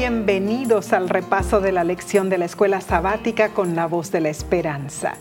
[0.00, 4.30] Bienvenidos al repaso de la lección de la escuela sabática con la voz de la
[4.30, 5.12] esperanza.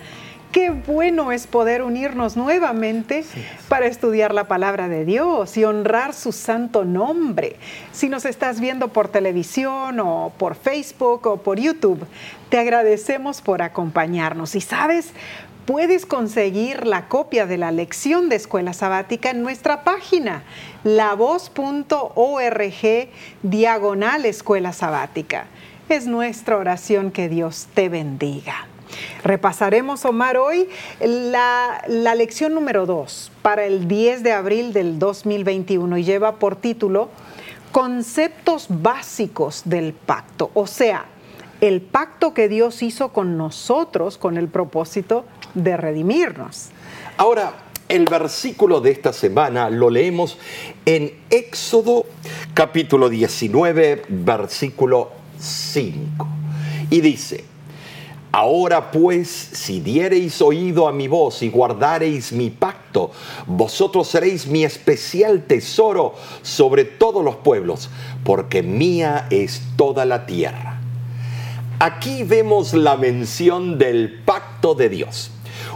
[0.54, 3.26] Qué bueno es poder unirnos nuevamente
[3.68, 7.58] para estudiar la palabra de Dios y honrar su santo nombre.
[7.92, 12.06] Si nos estás viendo por televisión o por Facebook o por YouTube,
[12.48, 14.56] te agradecemos por acompañarnos.
[14.56, 15.12] Y sabes,
[15.70, 20.42] puedes conseguir la copia de la lección de escuela sabática en nuestra página,
[20.84, 21.54] lavoz.org
[23.44, 25.46] diagonal escuela sabática.
[25.88, 28.66] Es nuestra oración que Dios te bendiga.
[29.24, 30.68] Repasaremos, Omar, hoy
[31.02, 36.56] la, la lección número 2 para el 10 de abril del 2021 y lleva por
[36.56, 37.10] título
[37.72, 41.06] Conceptos básicos del pacto, o sea,
[41.62, 46.70] el pacto que Dios hizo con nosotros con el propósito de redimirnos.
[47.18, 47.54] Ahora,
[47.88, 50.38] el versículo de esta semana lo leemos
[50.86, 52.06] en Éxodo
[52.54, 56.28] capítulo 19, versículo 5.
[56.92, 57.46] Y dice,
[58.32, 63.10] Ahora pues, si diereis oído a mi voz y guardareis mi pacto,
[63.48, 66.14] vosotros seréis mi especial tesoro
[66.44, 67.90] sobre todos los pueblos,
[68.24, 70.80] porque mía es toda la tierra.
[71.80, 75.32] Aquí vemos la mención del pacto de Dios.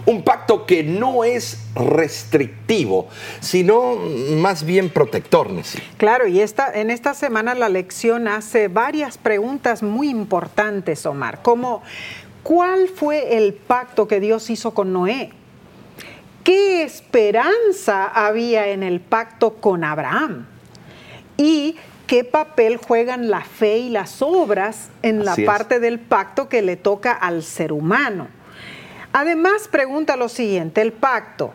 [0.05, 3.07] Un pacto que no es restrictivo,
[3.39, 3.95] sino
[4.37, 5.49] más bien protector.
[5.97, 11.81] Claro, y esta, en esta semana la lección hace varias preguntas muy importantes, Omar, como
[12.43, 15.31] ¿cuál fue el pacto que Dios hizo con Noé?
[16.43, 20.45] ¿Qué esperanza había en el pacto con Abraham?
[21.37, 26.61] ¿Y qué papel juegan la fe y las obras en la parte del pacto que
[26.61, 28.27] le toca al ser humano?
[29.14, 31.53] Además, pregunta lo siguiente, ¿el pacto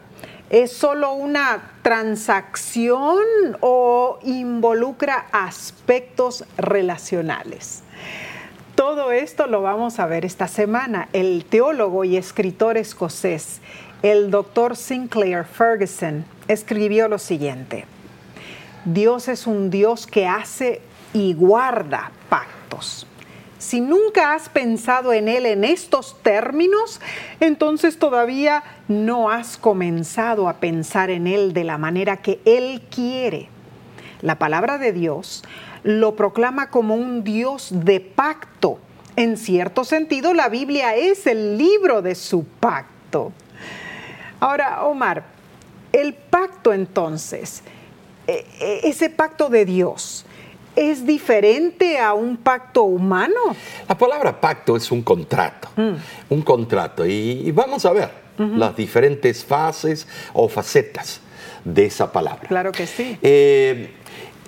[0.48, 3.19] es solo una transacción
[3.61, 7.83] o involucra aspectos relacionales?
[8.77, 11.09] Todo esto lo vamos a ver esta semana.
[11.12, 13.61] El teólogo y escritor escocés,
[14.03, 17.87] el doctor Sinclair Ferguson, escribió lo siguiente.
[18.84, 20.81] Dios es un Dios que hace
[21.12, 23.09] y guarda pactos.
[23.58, 27.00] Si nunca has pensado en Él en estos términos,
[27.41, 33.48] entonces todavía no has comenzado a pensar en Él de la manera que Él quiere.
[34.22, 35.42] La palabra de Dios
[35.82, 38.78] lo proclama como un Dios de pacto.
[39.16, 43.32] En cierto sentido, la Biblia es el libro de su pacto.
[44.38, 45.25] Ahora, Omar,
[45.92, 47.64] el pacto entonces,
[48.28, 50.25] e, e, ese pacto de Dios,
[50.78, 53.56] es diferente a un pacto humano?
[53.89, 55.94] La palabra pacto es un contrato, mm.
[56.31, 57.05] un contrato.
[57.05, 61.21] Y, vamos a ver las diferentes fases o facetas
[61.65, 62.47] de esa palabra.
[62.47, 63.19] Claro que sí.
[63.21, 63.91] Eh,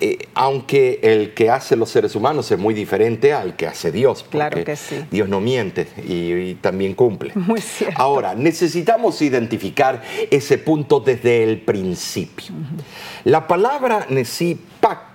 [0.00, 4.24] eh, aunque el que hace los seres humanos es muy diferente al que hace Dios.
[4.30, 5.04] Claro que sí.
[5.10, 7.32] Dios no miente y, también cumple.
[7.34, 8.00] Muy cierto.
[8.00, 12.54] Ahora, necesitamos identificar ese punto desde el principio.
[13.24, 15.09] La palabra sí, pacto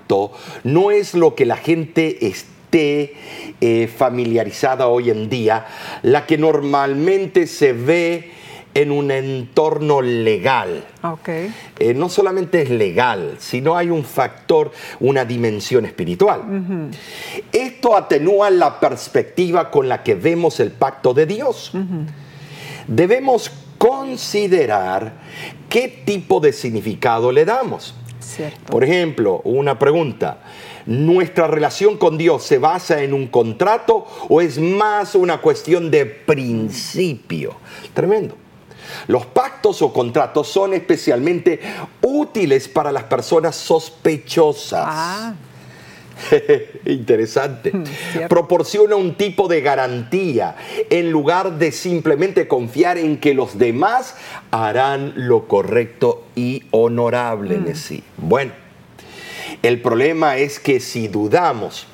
[0.64, 3.16] no es lo que la gente esté
[3.62, 5.66] eh, familiarizada hoy en día,
[6.02, 8.32] la que normalmente se ve
[8.74, 10.84] en un entorno legal.
[11.02, 11.54] Okay.
[11.80, 16.92] Eh, no solamente es legal, sino hay un factor, una dimensión espiritual.
[17.54, 21.72] Esto atenúa la perspectiva con la que vemos el pacto de Dios.
[22.88, 25.14] Debemos considerar
[25.70, 27.96] qué tipo de significado le damos.
[28.70, 30.40] Por ejemplo, una pregunta.
[30.86, 36.06] ¿Nuestra relación con Dios se basa en un contrato o es más una cuestión de
[36.06, 37.56] principio?
[37.94, 38.36] Tremendo.
[39.08, 41.60] Los pactos o contratos son especialmente
[42.02, 44.86] útiles para las personas sospechosas.
[44.88, 45.34] Ah.
[46.86, 47.72] Interesante.
[47.72, 47.84] Hmm,
[48.30, 50.56] Proporciona un tipo de garantía
[50.90, 54.16] en lugar de simplemente confiar en que los demás
[54.52, 57.76] harán lo correcto y honorable hmm.
[57.76, 58.04] sí.
[58.18, 58.54] Bueno,
[59.62, 61.88] el problema es que si dudamos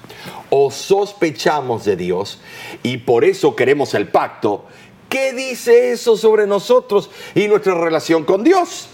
[0.50, 2.42] o sospechamos de Dios
[2.84, 4.66] y por eso queremos el pacto,
[5.12, 8.88] ¿Qué dice eso sobre nosotros y nuestra relación con Dios?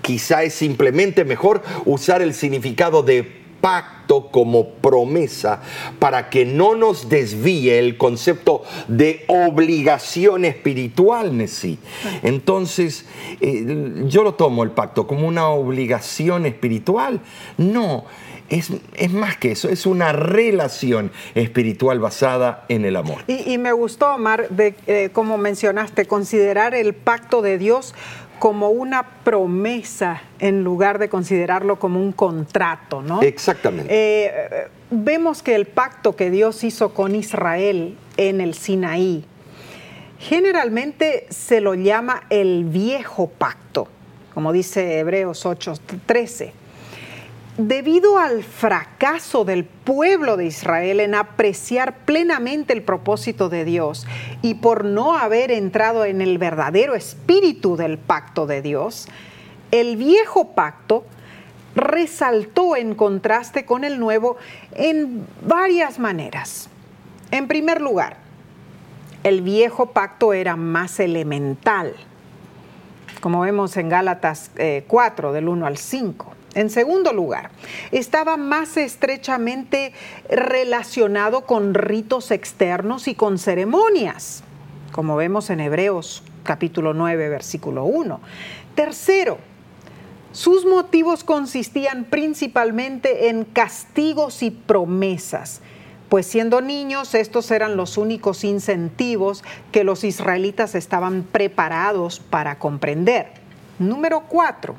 [0.00, 5.60] Quizá es simplemente mejor usar el significado de pacto como promesa
[5.98, 11.78] para que no nos desvíe el concepto de obligación espiritual, Nessie.
[12.22, 13.06] Entonces,
[13.40, 17.20] eh, yo lo tomo el pacto como una obligación espiritual.
[17.56, 18.04] No,
[18.48, 18.70] es,
[19.12, 23.18] más que eso, es una relación espiritual basada en el amor.
[23.26, 27.94] Y, me gustó, Omar, de, eh, como mencionaste, considerar el pacto de Dios
[28.38, 33.22] como una promesa en lugar de considerarlo como un contrato, ¿no?
[33.22, 33.88] Exactamente.
[33.90, 39.24] Eh, vemos que el pacto que Dios hizo con Israel en el Sinaí,
[40.18, 43.88] generalmente se lo llama el viejo pacto,
[44.34, 46.65] como dice Hebreos 8:13
[47.58, 54.06] debido al fracaso del pueblo de Israel en apreciar plenamente el propósito de Dios
[54.42, 59.08] y por no haber entrado en el verdadero espíritu del pacto de Dios,
[59.70, 61.04] el viejo pacto
[61.74, 64.36] resaltó en contraste con el nuevo
[64.74, 66.68] en varias maneras.
[67.30, 68.18] En primer lugar,
[69.24, 71.94] el viejo pacto era más elemental,
[73.20, 74.50] como vemos en Gálatas
[74.86, 76.36] 4 eh, del 1 al 5.
[76.56, 77.50] En segundo lugar,
[77.92, 79.92] estaba más estrechamente
[80.30, 84.42] relacionado con ritos externos y con ceremonias,
[84.90, 88.20] como vemos en Hebreos capítulo 9, versículo 1.
[88.74, 89.36] Tercero,
[90.32, 95.60] sus motivos consistían principalmente en castigos y promesas,
[96.08, 103.32] pues siendo niños estos eran los únicos incentivos que los israelitas estaban preparados para comprender.
[103.78, 104.76] Número cuatro,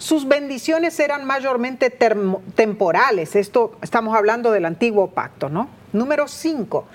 [0.00, 3.36] sus bendiciones eran mayormente temporales.
[3.36, 5.68] Esto estamos hablando del antiguo pacto, ¿no?
[5.92, 6.86] Número cinco,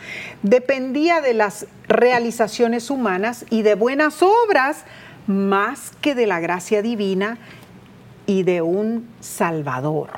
[0.42, 4.86] dependía de las realizaciones humanas y de buenas obras
[5.28, 7.38] más que de la gracia divina
[8.26, 10.10] y de un Salvador.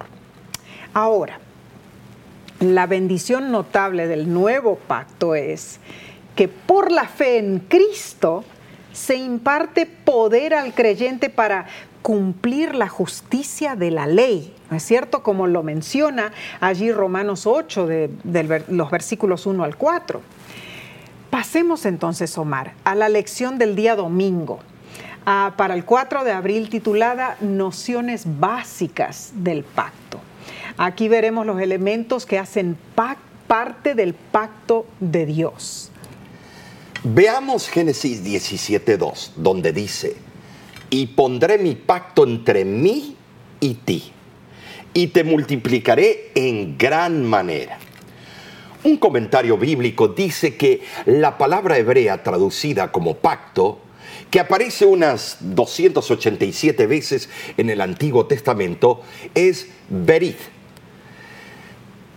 [0.94, 1.40] Ahora,
[2.62, 5.82] la bendición notable del nuevo pacto es
[6.38, 8.46] que por la fe en Cristo
[8.98, 11.68] se imparte poder al creyente para
[12.08, 15.24] cumplir la justicia de la ley, ¿no es cierto?
[15.24, 16.32] Como lo menciona
[16.62, 20.22] allí Romanos 8, de, los versículos 1 al 4.
[21.30, 24.60] Pasemos entonces, Omar, a la lección del día domingo,
[25.26, 30.22] para el 4 de abril titulada Nociones básicas del pacto.
[30.78, 35.92] Aquí veremos los elementos que hacen parte del pacto de Dios.
[37.04, 40.16] Veamos Génesis 17.2, donde dice,
[40.90, 43.16] y pondré mi pacto entre mí
[43.60, 44.12] y ti,
[44.94, 47.80] y te multiplicaré en gran manera.
[48.84, 53.80] Un comentario bíblico dice que la palabra hebrea traducida como pacto,
[54.32, 59.02] que aparece unas 287 veces en el Antiguo Testamento,
[59.36, 60.38] es berit.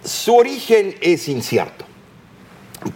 [0.05, 1.85] Su origen es incierto,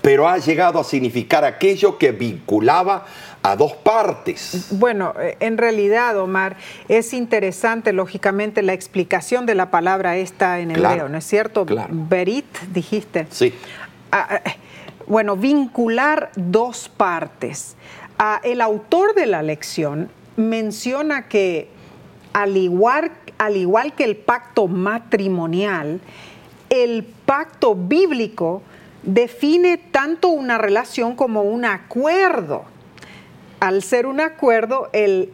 [0.02, 3.06] pero ha llegado a significar aquello que vinculaba
[3.44, 4.68] a dos partes.
[4.70, 6.56] Bueno, eh, en realidad, Omar,
[6.88, 11.66] es interesante, lógicamente, la explicación de la palabra esta en hebreo, ¿no es cierto?
[11.66, 11.90] Claro.
[11.92, 13.26] Berit, dijiste.
[13.30, 13.52] Sí.
[14.10, 14.50] Ah, ah,
[15.06, 17.76] bueno, vincular dos partes.
[18.18, 21.68] Ah, el autor de la lección menciona que
[22.32, 26.00] al igual, al igual que el pacto matrimonial,
[26.70, 28.62] el pacto bíblico
[29.02, 32.72] define tanto una relación como un acuerdo
[33.66, 35.32] al ser un acuerdo, el,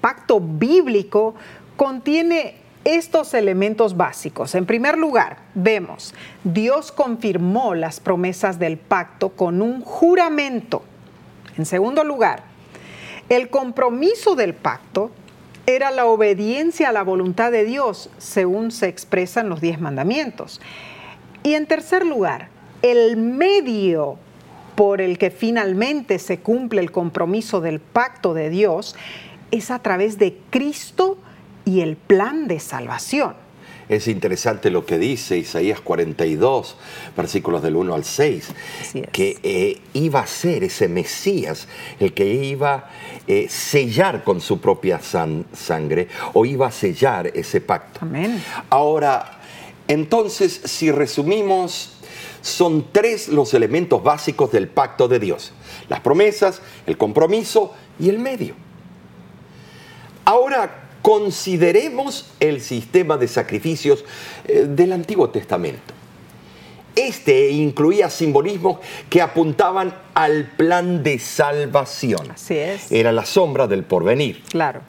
[0.00, 1.34] pacto bíblico
[1.76, 4.54] contiene estos elementos básicos.
[4.54, 6.14] En primer lugar, vemos,
[6.44, 10.82] Dios confirmó las promesas del pacto con un juramento.
[11.58, 12.44] En segundo lugar,
[13.28, 15.10] el compromiso del pacto
[15.66, 20.60] era la obediencia a la voluntad de Dios, según se expresan los diez mandamientos.
[21.42, 22.48] Y en tercer lugar,
[22.80, 24.18] el medio
[24.82, 28.96] por el que finalmente se cumple el compromiso del pacto de Dios
[29.52, 31.18] es a través de Cristo
[31.64, 33.34] y el plan de salvación.
[33.88, 36.76] Es interesante lo que dice Isaías 42,
[37.16, 38.48] versículos del 1 al 6,
[39.12, 41.68] que eh, iba a ser ese Mesías
[42.00, 42.90] el que iba a
[43.28, 48.00] eh, sellar con su propia sangre o iba a sellar ese pacto.
[48.02, 48.42] Amén.
[48.68, 49.38] Ahora,
[49.86, 52.01] entonces, si resumimos
[52.42, 55.52] son tres los elementos básicos del pacto de Dios.
[55.88, 58.54] Las promesas, el compromiso y el medio.
[60.24, 64.04] Ahora consideremos el sistema de sacrificios
[64.44, 65.94] eh, del Antiguo Testamento.
[66.94, 72.32] Este incluía simbolismos que apuntaban al plan de salvación.
[72.32, 72.92] Así es.
[72.92, 74.42] Era la sombra del porvenir.
[74.50, 74.82] Claro.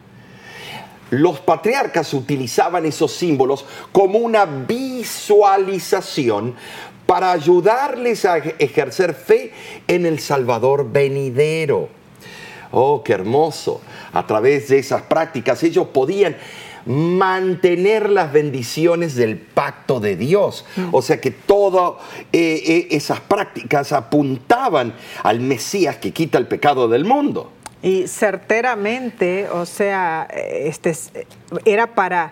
[1.12, 6.56] Los patriarcas utilizaban esos símbolos como una visualización
[7.06, 9.52] para ayudarles a ejercer fe
[9.88, 11.90] en el Salvador venidero.
[12.72, 13.82] Oh, qué hermoso.
[14.14, 16.36] A través de esas prácticas ellos podían
[16.86, 20.66] mantener las bendiciones del pacto de Dios.
[20.92, 21.94] O sea que todas
[22.32, 24.94] eh, eh, esas prácticas apuntaban
[25.24, 27.52] al Mesías que quita el pecado del mundo.
[27.82, 30.96] Y certeramente, o sea, este,
[31.66, 32.32] era para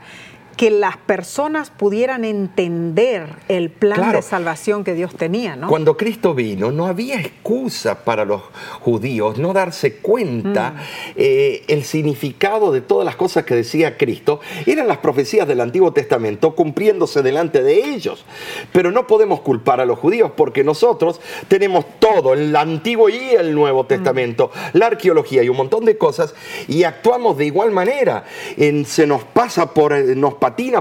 [0.62, 5.68] que las personas pudieran entender el plan de salvación que Dios tenía, ¿no?
[5.68, 8.44] Cuando Cristo vino, no había excusa para los
[8.80, 11.14] judíos no darse cuenta mm.
[11.16, 14.40] eh, el significado de todas las cosas que decía Cristo.
[14.68, 18.24] Eran las profecías del Antiguo Testamento cumpliéndose delante de ellos.
[18.72, 23.56] Pero no podemos culpar a los judíos porque nosotros tenemos todo, el Antiguo y el
[23.56, 24.78] Nuevo Testamento, mm.
[24.78, 26.36] la arqueología y un montón de cosas,
[26.68, 28.26] y actuamos de igual manera.
[28.58, 30.36] En, se nos pasa por, nos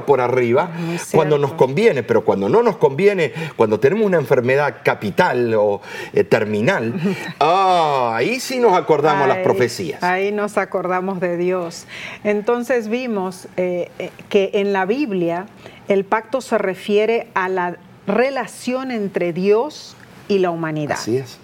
[0.07, 0.71] por arriba
[1.13, 5.81] cuando nos conviene, pero cuando no nos conviene, cuando tenemos una enfermedad capital o
[6.13, 6.95] eh, terminal,
[7.41, 10.03] ah, ahí sí nos acordamos las profecías.
[10.03, 11.87] Ahí nos acordamos de Dios.
[12.25, 15.47] Entonces vimos eh, eh, que en la Biblia
[15.89, 19.97] el pacto se refiere a la relación entre Dios
[20.29, 20.99] y la humanidad.
[20.99, 21.39] Así es.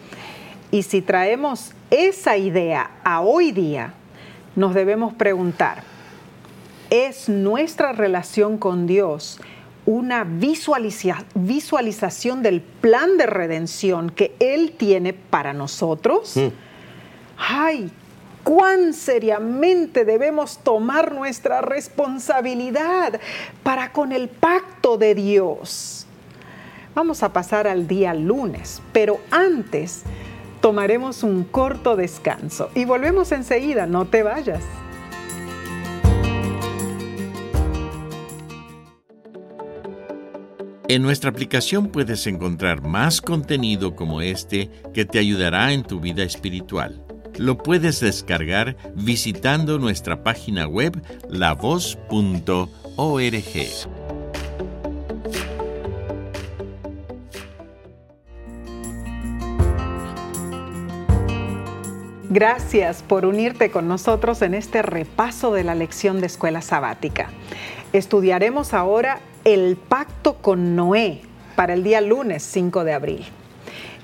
[0.70, 3.94] Y si traemos esa idea a hoy día,
[4.56, 5.95] nos debemos preguntar,
[6.90, 9.40] es nuestra relación con Dios
[9.86, 16.36] una visualización del plan de redención que Él tiene para nosotros?
[16.36, 16.48] Mm.
[17.38, 17.92] ¡Ay!
[18.46, 23.20] cuán seriamente debemos tomar nuestra responsabilidad
[23.64, 26.06] para con el pacto de Dios.
[26.94, 30.04] Vamos a pasar al día lunes, pero antes
[30.60, 34.62] tomaremos un corto descanso y volvemos enseguida, no te vayas.
[40.88, 46.22] En nuestra aplicación puedes encontrar más contenido como este que te ayudará en tu vida
[46.22, 47.02] espiritual.
[47.38, 52.70] Lo puedes descargar visitando nuestra página web lavoz.org.
[62.30, 67.30] Gracias por unirte con nosotros en este repaso de la lección de escuela sabática.
[67.92, 71.20] Estudiaremos ahora el pacto con Noé
[71.54, 73.24] para el día lunes 5 de abril.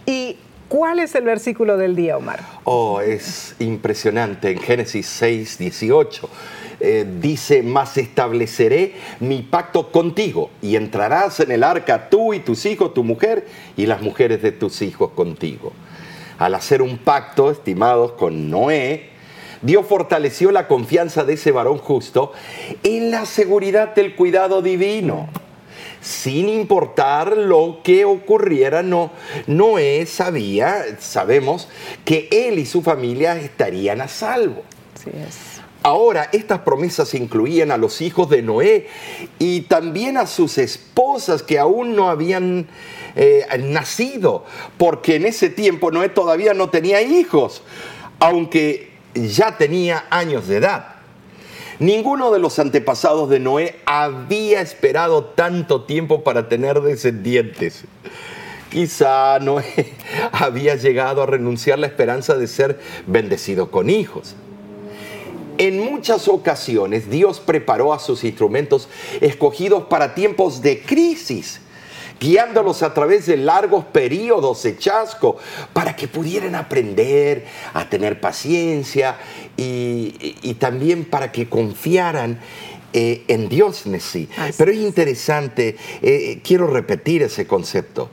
[0.07, 0.37] ¿Y
[0.69, 2.39] cuál es el versículo del día, Omar?
[2.63, 4.53] Oh, es impresionante.
[4.53, 6.31] En Génesis 6, 18
[6.79, 12.65] eh, dice, mas estableceré mi pacto contigo y entrarás en el arca tú y tus
[12.65, 15.73] hijos, tu mujer y las mujeres de tus hijos contigo.
[16.39, 19.12] Al hacer un pacto, estimados, con Noé,
[19.63, 22.33] Dios fortaleció la confianza de ese varón justo
[22.83, 25.29] en la seguridad del cuidado divino.
[26.01, 29.13] Sin importar lo que ocurriera, no,
[29.47, 31.69] Noé sabía, sabemos,
[32.05, 34.65] que él y su familia estarían a salvo.
[35.85, 38.89] Ahora, estas promesas incluían a los hijos de Noé
[39.39, 42.67] y también a sus esposas que aún no habían
[43.15, 44.45] eh, nacido,
[44.79, 47.63] porque en ese tiempo Noé todavía no tenía hijos,
[48.21, 50.87] aunque ya tenía años de edad.
[51.79, 57.85] Ninguno de los antepasados de Noé había esperado tanto tiempo para tener descendientes.
[58.71, 59.65] Quizá Noé
[60.33, 64.37] había llegado a renunciar la esperanza de ser bendecido con hijos.
[65.59, 68.89] En muchas ocasiones Dios preparó a sus instrumentos
[69.21, 71.62] escogidos para tiempos de crisis
[72.21, 75.37] guiándolos a través de largos periodos de chasco
[75.73, 79.17] para que pudieran aprender a tener paciencia
[79.57, 82.41] y, también para que confiaran
[82.93, 83.49] eh, en
[84.01, 84.29] sí.
[84.57, 88.11] Pero es interesante, eh, quiero repetir ese concepto.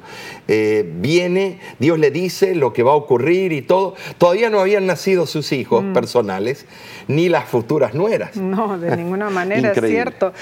[0.48, 3.96] Eh, viene, Dios le dice lo que va a ocurrir y todo.
[4.18, 5.94] Todavía no habían nacido sus hijos mm.
[5.94, 6.66] personales,
[7.08, 8.36] ni las futuras nueras.
[8.38, 10.34] No, de ninguna manera, es cierto.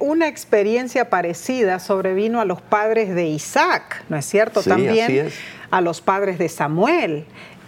[0.00, 4.62] una experiencia parecida sobrevino a los padres de Isaac, ¿no es cierto?
[4.62, 5.30] También
[5.70, 7.24] a los padres de Samuel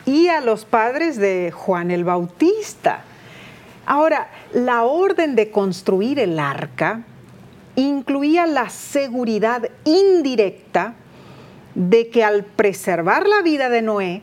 [0.06, 3.04] y a los padres de Juan el Bautista.
[3.86, 7.04] Ahora, la orden de construir el arca
[7.76, 10.94] incluía la seguridad indirecta
[11.74, 14.22] de que al preservar la vida de Noé,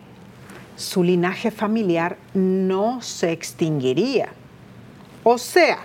[0.75, 4.29] su linaje familiar no se extinguiría.
[5.23, 5.79] O sea,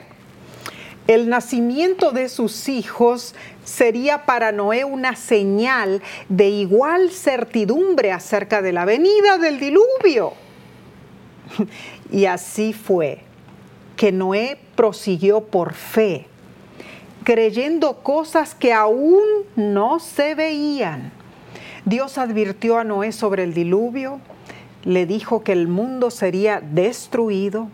[1.07, 8.73] el nacimiento de sus hijos sería para Noé una señal de igual certidumbre acerca de
[8.73, 10.33] la venida del diluvio.
[12.09, 13.26] Y así fue
[13.97, 16.27] que Noé prosiguió por fe,
[17.25, 19.23] creyendo cosas que aún
[19.57, 21.13] no se veían.
[21.85, 24.21] Dios advirtió a Noé sobre el diluvio,
[24.85, 27.69] le dijo que el mundo sería destruido.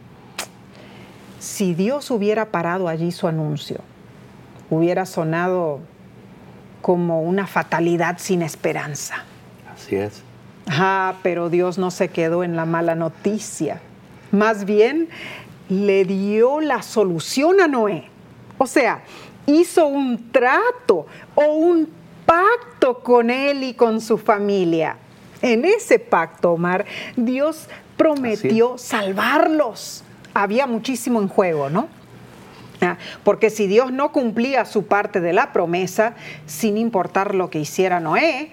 [1.39, 3.81] Si Dios hubiera parado allí su anuncio,
[4.71, 5.81] hubiera sonado
[6.81, 9.25] como una fatalidad sin esperanza.
[9.75, 10.23] Así es.
[10.69, 13.81] Ah, pero Dios no se quedó en la mala noticia
[14.31, 15.09] Más bien,
[15.73, 18.05] le dio la solución a Noé.
[18.59, 19.03] O sea,
[19.47, 21.89] hizo un trato o un
[22.27, 24.97] pacto con él y con su familia.
[25.41, 26.85] En ese pacto, Omar,
[27.17, 30.05] Dios prometió salvarlos.
[30.35, 31.89] Había muchísimo en juego, ¿no?
[32.81, 36.15] Ah, porque si Dios no cumplía su parte de la promesa,
[36.47, 38.51] sin importar lo que hiciera Noé,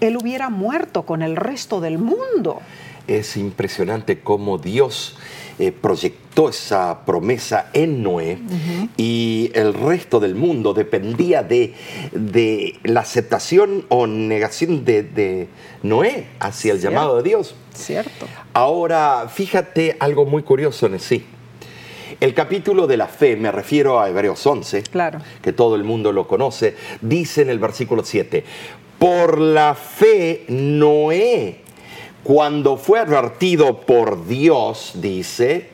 [0.00, 2.60] él hubiera muerto con el resto del mundo.
[3.06, 5.16] Es impresionante cómo Dios
[5.58, 8.38] eh, proyectó esa promesa en Noé
[8.98, 11.72] y el resto del mundo dependía de,
[12.82, 15.48] la aceptación o negación de,
[15.82, 17.54] Noé hacia el llamado de Dios.
[17.74, 18.26] Cierto.
[18.52, 21.24] Ahora, fíjate algo muy curioso en sí.
[22.20, 25.20] El capítulo de la fe, me refiero a Hebreos 11, claro.
[25.42, 28.44] que todo el mundo lo conoce, dice en el versículo 7,
[28.98, 31.65] por la fe Noé
[32.26, 35.68] cuando fue advertido por Dios, dice,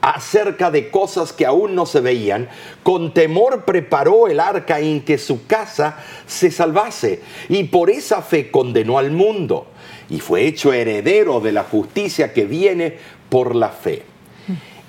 [0.00, 2.48] acerca de cosas que aún no se veían,
[2.84, 8.48] con temor preparó el arca en que su casa se salvase, y por esa fe
[8.52, 9.66] condenó al mundo,
[10.08, 12.96] y fue hecho heredero de la justicia que viene
[13.28, 14.04] por la fe.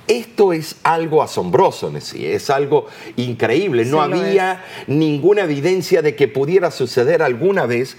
[0.06, 2.86] Esto es algo asombroso, sí, es algo
[3.16, 3.86] increíble.
[3.86, 7.96] No había ninguna evidencia de que pudiera suceder alguna vez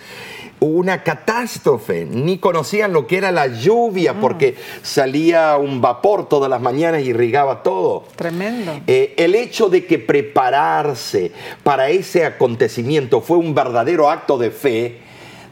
[0.61, 4.21] una catástrofe, ni conocían lo que era la lluvia mm.
[4.21, 8.05] porque salía un vapor todas las mañanas y irrigaba todo.
[8.15, 8.81] Tremendo.
[8.87, 14.99] Eh, el hecho de que prepararse para ese acontecimiento fue un verdadero acto de fe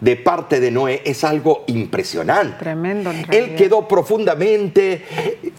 [0.00, 2.58] de parte de Noé es algo impresionante.
[2.58, 3.10] Tremendo.
[3.30, 5.04] Él quedó profundamente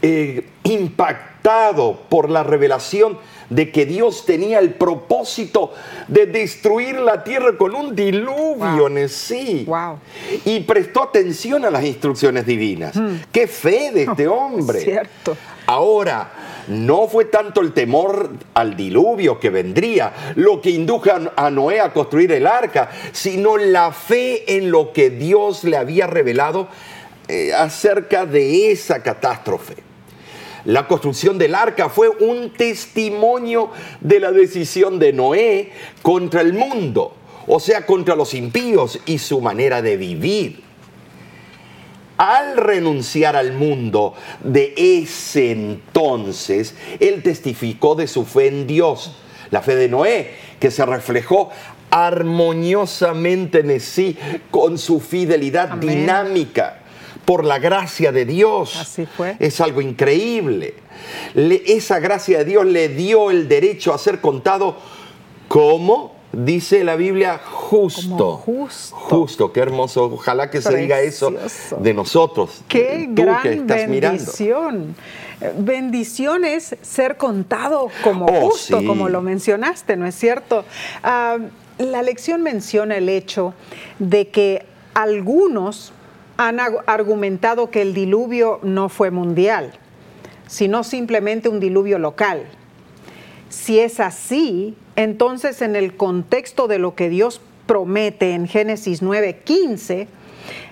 [0.01, 3.17] eh, impactado por la revelación
[3.49, 5.73] de que Dios tenía el propósito
[6.07, 9.67] de destruir la tierra con un diluvio en sí.
[10.45, 12.95] Y prestó atención a las instrucciones divinas.
[12.95, 13.15] Mm.
[13.31, 14.79] Qué fe de este hombre.
[14.81, 15.35] Cierto.
[15.65, 16.31] Ahora,
[16.67, 21.93] no fue tanto el temor al diluvio que vendría lo que indujo a Noé a
[21.93, 26.67] construir el arca, sino la fe en lo que Dios le había revelado
[27.27, 29.88] eh, acerca de esa catástrofe.
[30.65, 37.15] La construcción del arca fue un testimonio de la decisión de Noé contra el mundo,
[37.47, 40.63] o sea, contra los impíos y su manera de vivir.
[42.17, 49.15] Al renunciar al mundo de ese entonces, él testificó de su fe en Dios,
[49.51, 51.49] la fe de Noé, que se reflejó
[51.89, 54.17] armoniosamente en sí
[54.51, 56.78] con su fidelidad dinámica
[57.25, 58.75] por la gracia de Dios.
[58.75, 59.35] Así fue.
[59.39, 60.75] Es algo increíble.
[61.35, 64.77] esa gracia de Dios le dio el derecho a ser contado
[65.47, 68.37] como, dice la Biblia, justo.
[68.37, 68.95] justo.
[68.95, 70.05] Justo, qué hermoso.
[70.05, 71.33] Ojalá que se diga eso
[71.79, 72.61] de nosotros.
[72.67, 74.95] Qué gran bendición.
[75.57, 80.65] Bendición es ser contado como oh, justo, como lo mencionaste, ¿no es cierto?
[81.01, 81.37] Ah,
[81.77, 83.53] la lección menciona el hecho
[83.99, 85.93] de que algunos
[86.39, 89.73] han argumentado que el diluvio no fue mundial,
[90.47, 92.45] sino simplemente un diluvio local.
[93.49, 100.07] Si es así, entonces en el contexto de lo que Dios promete en Génesis 9:15,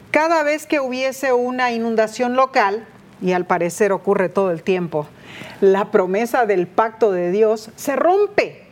[0.09, 2.87] cada vez que hubiese una inundación local,
[3.21, 5.05] y al parecer ocurre todo el tiempo,
[5.59, 8.66] la promesa del pacto de Dios se rompe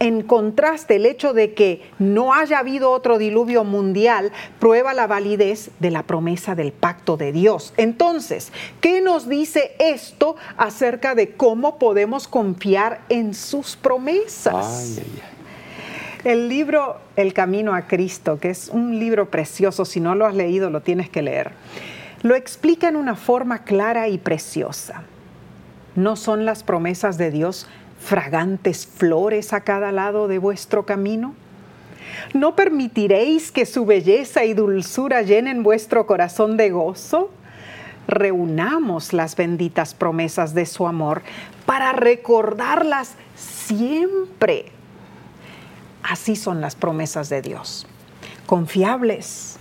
[0.00, 5.70] en contraste, el hecho de que no haya habido otro diluvio mundial prueba la validez
[5.78, 7.74] de la promesa del pacto de Dios.
[7.76, 15.00] Entonces, ¿qué nos dice esto acerca de cómo podemos confiar en sus promesas?
[16.24, 20.34] El libro El Camino a Cristo, que es un libro precioso, si no lo has
[20.34, 21.52] leído lo tienes que leer,
[22.22, 25.02] lo explica en una forma clara y preciosa.
[25.94, 27.66] No son las promesas de Dios
[28.00, 31.34] fragantes flores a cada lado de vuestro camino?
[32.34, 37.30] ¿No permitiréis que su belleza y dulzura llenen vuestro corazón de gozo?
[38.08, 41.22] Reunamos las benditas promesas de su amor
[41.66, 44.66] para recordarlas siempre.
[46.02, 47.86] Así son las promesas de Dios,
[48.46, 49.58] confiables,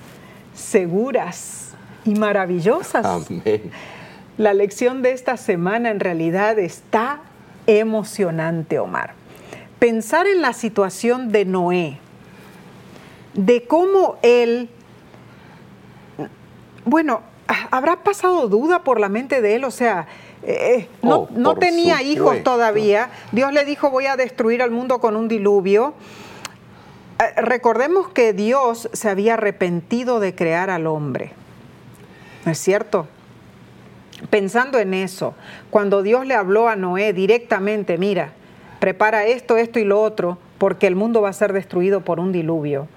[0.56, 1.73] seguras
[2.06, 3.06] y maravillosas.
[3.06, 3.71] Amén.
[4.38, 7.19] La lección de esta semana en realidad está
[7.77, 9.13] emocionante, Omar.
[9.77, 11.99] Pensar en la situación de Noé,
[13.34, 14.69] de cómo él,
[16.84, 17.21] bueno,
[17.71, 20.08] habrá pasado duda por la mente de él, o sea,
[20.43, 24.99] eh, eh, no, oh, tenía hijos todavía, Dios le dijo voy a destruir al mundo
[24.99, 25.93] con un diluvio.
[27.19, 31.34] Eh, recordemos que Dios se había arrepentido de crear al hombre,
[32.45, 33.08] ¿no es cierto?
[34.29, 35.34] Pensando en eso,
[35.69, 38.34] cuando Dios le habló a Noé directamente, mira,
[38.79, 42.32] prepara esto, esto y lo otro, porque el mundo va a ser destruido por un
[42.32, 42.88] diluvio.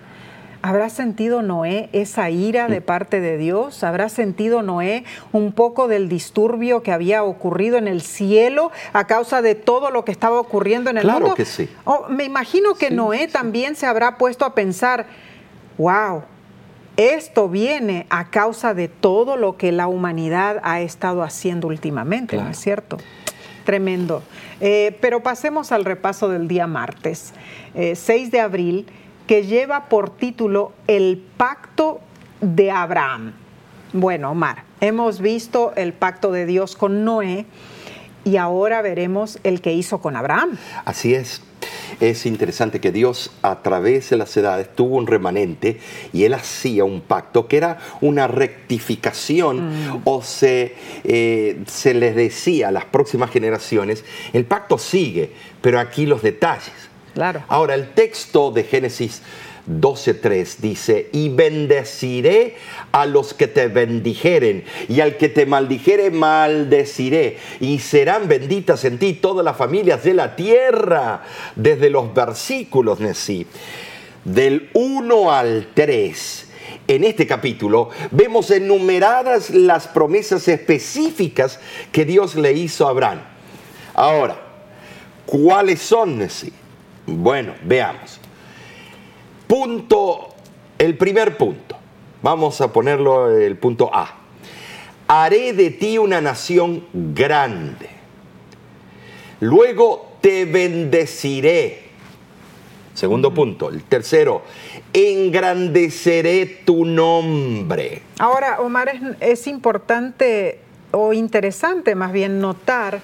[0.64, 3.82] ¿Habrá sentido Noé esa ira de parte de Dios?
[3.82, 9.42] ¿Habrá sentido Noé un poco del disturbio que había ocurrido en el cielo a causa
[9.42, 11.20] de todo lo que estaba ocurriendo en el mundo?
[11.20, 11.68] Claro que sí.
[11.82, 15.06] Oh, me imagino que Noé también se habrá puesto a pensar,
[15.78, 16.22] wow,
[16.96, 22.50] esto viene a causa de todo lo que la humanidad ha estado haciendo últimamente, ¿no
[22.50, 22.98] es cierto?
[23.64, 24.22] Tremendo.
[24.60, 27.32] Eh, pero pasemos al repaso del día martes,
[27.74, 28.86] 6 eh, de abril
[29.26, 32.00] que lleva por título El pacto
[32.40, 33.32] de Abraham.
[33.92, 37.46] Bueno, Omar, hemos visto el pacto de Dios con Noé
[38.24, 40.56] y ahora veremos el que hizo con Abraham.
[40.84, 41.42] Así es.
[42.00, 45.78] Es interesante que Dios a través de las edades tuvo un remanente
[46.12, 50.02] y él hacía un pacto que era una rectificación mm.
[50.04, 56.06] o se, eh, se les decía a las próximas generaciones, el pacto sigue, pero aquí
[56.06, 56.72] los detalles.
[57.48, 59.22] Ahora, el texto de Génesis
[59.68, 62.56] 12.3 dice, y bendeciré
[62.90, 68.98] a los que te bendijeren, y al que te maldijere, maldeciré, y serán benditas en
[68.98, 71.22] ti todas las familias de la tierra,
[71.54, 73.46] desde los versículos de sí.
[74.24, 76.48] Del 1 al 3,
[76.88, 81.60] en este capítulo, vemos enumeradas las promesas específicas
[81.92, 83.20] que Dios le hizo a Abraham.
[83.94, 84.40] Ahora,
[85.26, 86.52] ¿cuáles son, Nesí?
[87.06, 88.21] Bueno, veamos.
[89.52, 90.28] Punto,
[90.78, 91.76] el primer punto.
[92.22, 94.16] Vamos a ponerlo el punto A.
[95.06, 97.90] Haré de ti una nación grande.
[99.40, 101.82] Luego te bendeciré.
[102.94, 103.68] Segundo punto.
[103.68, 104.40] El tercero,
[104.94, 108.00] engrandeceré tu nombre.
[108.20, 110.60] Ahora, Omar, es, es importante
[110.92, 113.02] o interesante más bien notar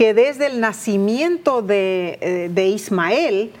[0.00, 3.52] que desde el nacimiento eh, de, Ismael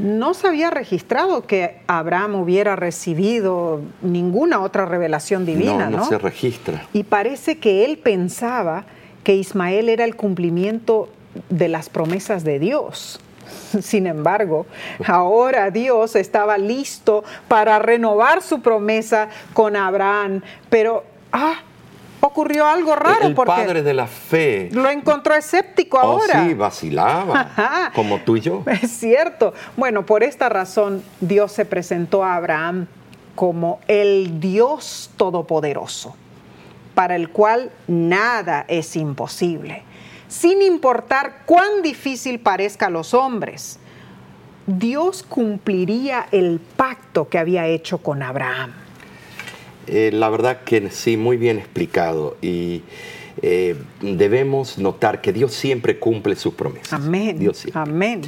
[0.00, 5.90] no se había registrado que Abraham hubiera recibido ninguna otra revelación divina.
[5.90, 6.86] No, no, se registra.
[6.92, 8.84] Y parece que él pensaba
[9.22, 11.08] que Ismael era el cumplimiento
[11.48, 13.20] de las promesas de Dios.
[13.82, 14.66] Sin embargo,
[15.06, 21.60] ahora Dios estaba listo para renovar su promesa con Abraham, pero ah,
[22.20, 23.26] ocurrió algo raro.
[23.26, 24.68] El padre de la fe.
[24.72, 26.44] Lo encontró escéptico oh, ahora.
[26.44, 28.62] Sí, vacilaba, como tú y yo.
[28.82, 29.54] Es cierto.
[29.76, 32.86] Bueno, por esta razón Dios se presentó a Abraham
[33.34, 36.14] como el Dios todopoderoso,
[36.94, 39.82] para el cual nada es imposible,
[40.28, 43.78] sin importar cuán difícil parezca a los hombres.
[44.66, 48.72] Dios cumpliría el pacto que había hecho con Abraham.
[49.92, 52.36] Eh, la verdad que sí, muy bien explicado.
[52.40, 52.82] Y
[53.42, 56.92] eh, debemos notar que Dios siempre cumple sus promesas.
[56.92, 57.38] Amén.
[57.40, 58.22] Dios Amén.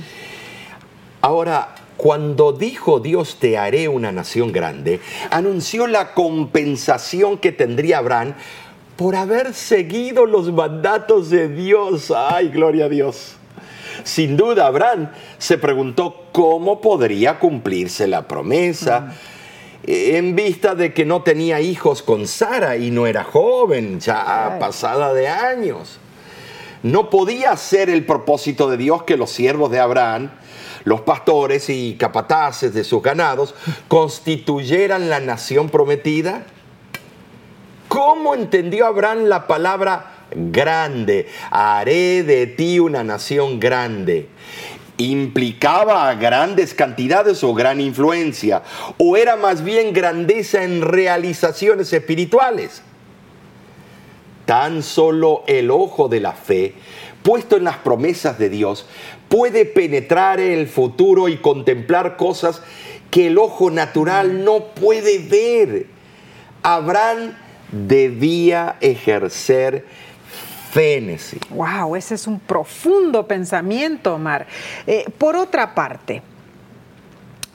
[1.21, 4.99] Ahora, cuando dijo Dios te haré una nación grande,
[5.31, 8.35] anunció la compensación que tendría Abraham
[8.97, 12.11] por haber seguido los mandatos de Dios.
[12.11, 13.37] ¡Ay, gloria a Dios!
[14.03, 19.01] Sin duda, Abraham se preguntó cómo podría cumplirse la promesa.
[19.01, 19.32] Mm
[19.85, 25.13] en vista de que no tenía hijos con Sara y no era joven, ya pasada
[25.13, 25.99] de años.
[26.83, 30.31] No podía ser el propósito de Dios que los siervos de Abraham,
[30.85, 33.55] los pastores y capataces de sus ganados,
[33.89, 36.45] constituyeran la nación prometida.
[37.89, 41.29] ¿Cómo entendió Abraham la palabra grande?
[41.51, 44.29] Haré de ti una nación grande
[44.99, 48.63] implicaba grandes cantidades o gran influencia,
[48.99, 52.83] o era más bien grandeza en realizaciones espirituales.
[54.47, 56.75] Tan solo el ojo de la fe,
[57.23, 58.87] puesto en las promesas de Dios,
[59.29, 62.63] puede penetrar en el futuro y contemplar cosas
[63.11, 65.87] que el ojo natural no puede ver.
[66.63, 67.35] Abraham
[67.71, 69.87] debía ejercer
[71.51, 74.47] Wow, ese es un profundo pensamiento, Omar.
[74.87, 76.23] Eh, por otra parte,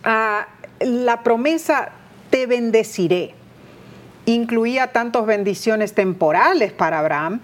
[0.04, 0.48] ah,
[0.80, 1.90] la promesa
[2.30, 3.34] te bendeciré
[4.28, 7.40] incluía tantas bendiciones temporales para Abraham,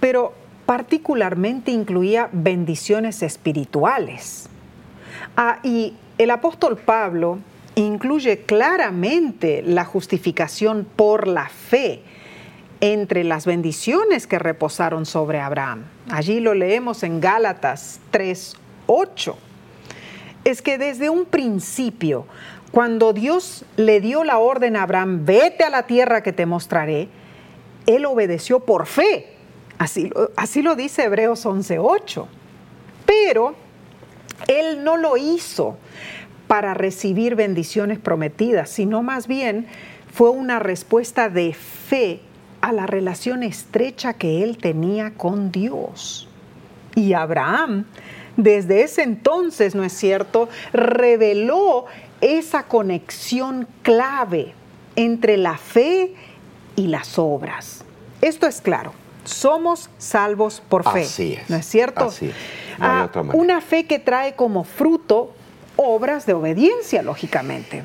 [0.00, 0.32] pero
[0.64, 4.48] particularmente incluía bendiciones espirituales.
[5.36, 7.40] Ah, y el apóstol Pablo
[7.74, 12.02] incluye claramente la justificación por la fe
[12.80, 15.84] entre las bendiciones que reposaron sobre Abraham.
[16.10, 19.36] Allí lo leemos en Gálatas 3:8.
[20.44, 22.26] Es que desde un principio,
[22.70, 27.08] cuando Dios le dio la orden a Abraham, vete a la tierra que te mostraré,
[27.86, 29.34] él obedeció por fe.
[29.78, 32.26] Así, así lo dice Hebreos 11:8.
[33.06, 33.54] Pero
[34.48, 35.76] él no lo hizo
[36.46, 39.66] para recibir bendiciones prometidas, sino más bien
[40.12, 42.20] fue una respuesta de fe
[42.66, 46.28] a la relación estrecha que él tenía con Dios.
[46.96, 47.84] Y Abraham,
[48.36, 51.86] desde ese entonces, ¿no es cierto?, reveló
[52.20, 54.52] esa conexión clave
[54.96, 56.14] entre la fe
[56.74, 57.84] y las obras.
[58.20, 61.02] Esto es claro, somos salvos por fe.
[61.02, 61.48] Así es.
[61.48, 62.06] ¿No es cierto?
[62.06, 62.34] Así es.
[62.80, 65.32] Ah, una fe que trae como fruto
[65.76, 67.84] obras de obediencia, lógicamente.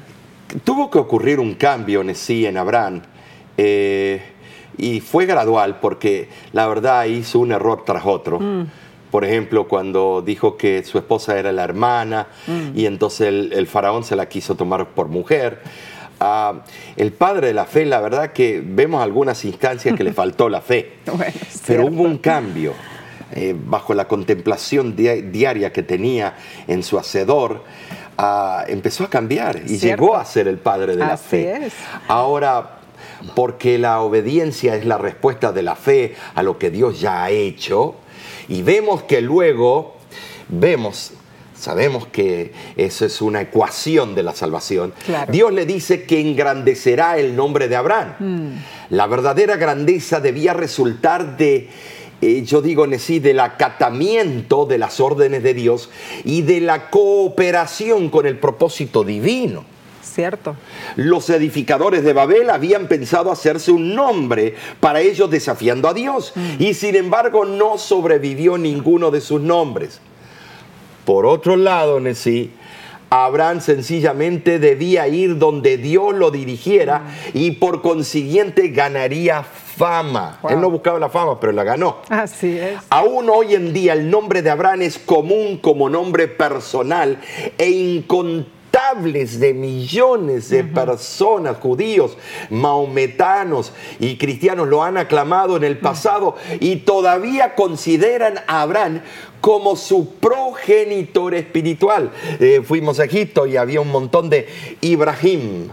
[0.63, 3.03] Tuvo que ocurrir un cambio en sí en Abraham.
[3.57, 4.21] Eh,
[4.77, 8.39] y fue gradual porque la verdad hizo un error tras otro.
[8.39, 8.67] Mm.
[9.11, 12.77] Por ejemplo, cuando dijo que su esposa era la hermana mm.
[12.77, 15.59] y entonces el, faraón se la quiso tomar por mujer.
[16.19, 16.61] Ah,
[16.95, 20.61] el padre de la fe, la verdad que vemos algunas instancias que le faltó la
[20.61, 20.93] fe,
[21.67, 22.73] pero hubo un cambio.
[23.33, 26.35] Eh, bajo la contemplación diaria que tenía
[26.67, 27.63] en su hacedor,
[28.17, 31.71] ah, empezó a cambiar y llegó a ser el padre de la fe.
[32.09, 32.80] Ahora,
[33.35, 37.29] porque la obediencia es la respuesta de la fe a lo que Dios ya ha
[37.29, 37.95] hecho,
[38.47, 39.95] y vemos que luego,
[40.49, 41.13] vemos,
[41.55, 44.93] sabemos que eso es una ecuación de la salvación,
[45.29, 48.15] Dios le dice que engrandecerá el nombre de Abraham.
[48.19, 48.49] Mm.
[48.89, 51.69] La verdadera grandeza debía resultar de
[52.21, 55.89] eh, yo digo en sí, del acatamiento de las órdenes de Dios
[56.23, 59.65] y de la cooperación con el propósito divino.
[60.11, 60.55] Cierto.
[60.97, 66.55] Los edificadores de Babel habían pensado hacerse un nombre para ellos desafiando a Dios mm.
[66.59, 70.01] y sin embargo no sobrevivió ninguno de sus nombres.
[71.05, 72.51] Por otro lado, sí,
[73.09, 77.11] Abraham sencillamente debía ir donde Dios lo dirigiera mm.
[77.33, 80.39] y por consiguiente ganaría fama.
[80.49, 81.97] Él no buscaba la fama, pero la ganó.
[82.09, 82.79] Así es.
[82.89, 87.19] Aún hoy en día el nombre de Abraham es común como nombre personal
[87.57, 87.69] e
[88.71, 92.17] incontables de millones de personas, judíos,
[92.49, 99.01] maometanos y cristianos lo han aclamado en el pasado y todavía consideran a Abraham
[99.41, 102.11] como su progenitor espiritual.
[102.39, 104.47] Eh, fuimos a Egipto y había un montón de
[104.81, 105.69] Ibrahim,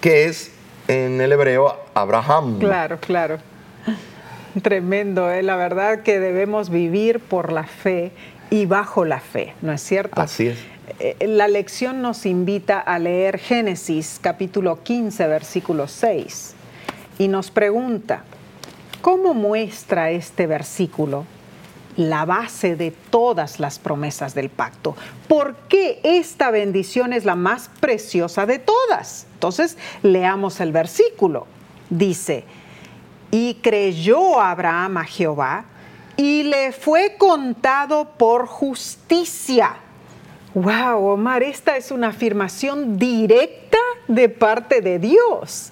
[0.00, 0.52] que es
[0.88, 2.58] en el hebreo Abraham.
[2.60, 3.38] Claro, claro.
[4.62, 5.42] Tremendo, ¿eh?
[5.42, 8.12] la verdad que debemos vivir por la fe
[8.50, 10.20] y bajo la fe, ¿no es cierto?
[10.20, 10.71] Así es.
[10.98, 16.54] Eh, la lección nos invita a leer Génesis capítulo 15, versículo 6,
[17.18, 18.24] y nos pregunta,
[19.00, 21.24] ¿cómo muestra este versículo
[21.96, 24.96] la base de todas las promesas del pacto.
[25.28, 29.26] ¿Por qué esta bendición es la más preciosa de todas?
[29.34, 31.46] Entonces, leamos el versículo.
[31.90, 32.44] Dice,
[33.30, 35.64] y creyó Abraham a Jehová
[36.16, 39.76] y le fue contado por justicia.
[40.54, 45.70] Wow, Omar, esta es una afirmación directa de parte de Dios.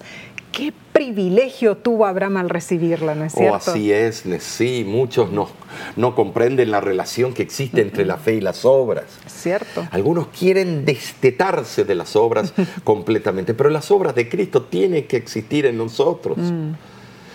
[0.51, 3.71] Qué privilegio tuvo Abraham al recibirla, ¿no es oh, cierto?
[3.71, 5.49] así es, sí, muchos no,
[5.95, 9.05] no comprenden la relación que existe entre la fe y las obras.
[9.27, 9.87] Cierto.
[9.91, 15.67] Algunos quieren destetarse de las obras completamente, pero las obras de Cristo tienen que existir
[15.67, 16.37] en nosotros.
[16.39, 16.71] Mm.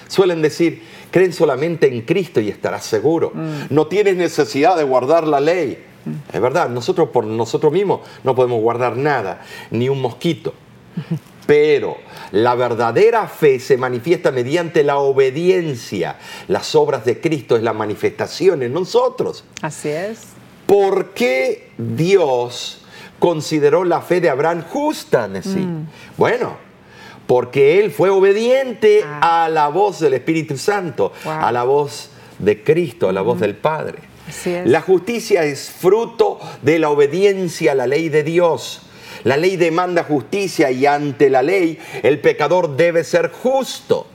[0.08, 3.32] Suelen decir, creen solamente en Cristo y estarás seguro.
[3.34, 3.74] Mm.
[3.74, 5.78] No tienes necesidad de guardar la ley.
[6.06, 6.34] Mm.
[6.34, 10.54] Es verdad, nosotros por nosotros mismos no podemos guardar nada, ni un mosquito.
[11.46, 11.96] Pero
[12.32, 16.16] la verdadera fe se manifiesta mediante la obediencia.
[16.48, 19.44] Las obras de Cristo es la manifestación en nosotros.
[19.62, 20.28] Así es.
[20.66, 22.84] ¿Por qué Dios
[23.20, 25.28] consideró la fe de Abraham justa?
[25.28, 25.86] Mm.
[26.16, 26.56] Bueno,
[27.28, 29.44] porque él fue obediente ah.
[29.44, 33.54] a la voz del Espíritu Santo, a la voz de Cristo, a la voz del
[33.54, 34.15] Padre.
[34.64, 38.82] La justicia es fruto de la obediencia a la ley de Dios.
[39.24, 44.06] La ley demanda justicia y ante la ley el pecador debe ser justo,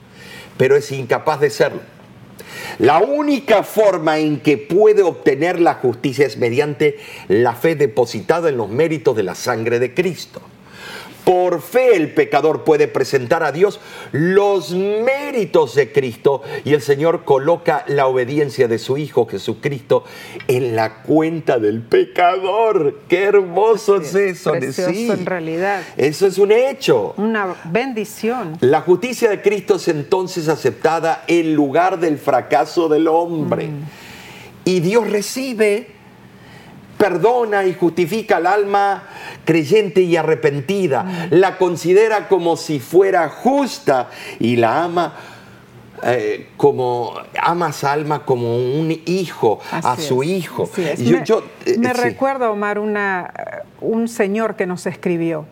[0.58, 1.82] pero es incapaz de serlo.
[2.80, 6.97] La única forma en que puede obtener la justicia es mediante
[7.28, 10.41] la fe depositada en los méritos de la sangre de Cristo.
[11.24, 13.80] Por fe el pecador puede presentar a Dios
[14.12, 20.04] los méritos de Cristo y el Señor coloca la obediencia de su Hijo Jesucristo
[20.48, 23.02] en la cuenta del pecador.
[23.08, 24.52] Qué hermoso es, eso.
[24.52, 25.84] Precioso en realidad.
[25.96, 27.14] Eso es un hecho.
[27.18, 28.58] Una bendición.
[28.62, 33.68] La justicia de Cristo es entonces aceptada en lugar del fracaso del hombre.
[33.68, 33.84] Mm.
[34.66, 35.90] Y Dios recibe
[37.02, 39.04] perdona y justifica al alma
[39.44, 45.16] creyente y arrepentida, la considera como si fuera justa y la ama
[46.04, 50.70] eh, como amas alma como un hijo a su hijo.
[50.78, 51.44] me, yo,
[51.80, 53.34] me recuerda, Omar, una,
[53.80, 55.48] un señor que nos escribió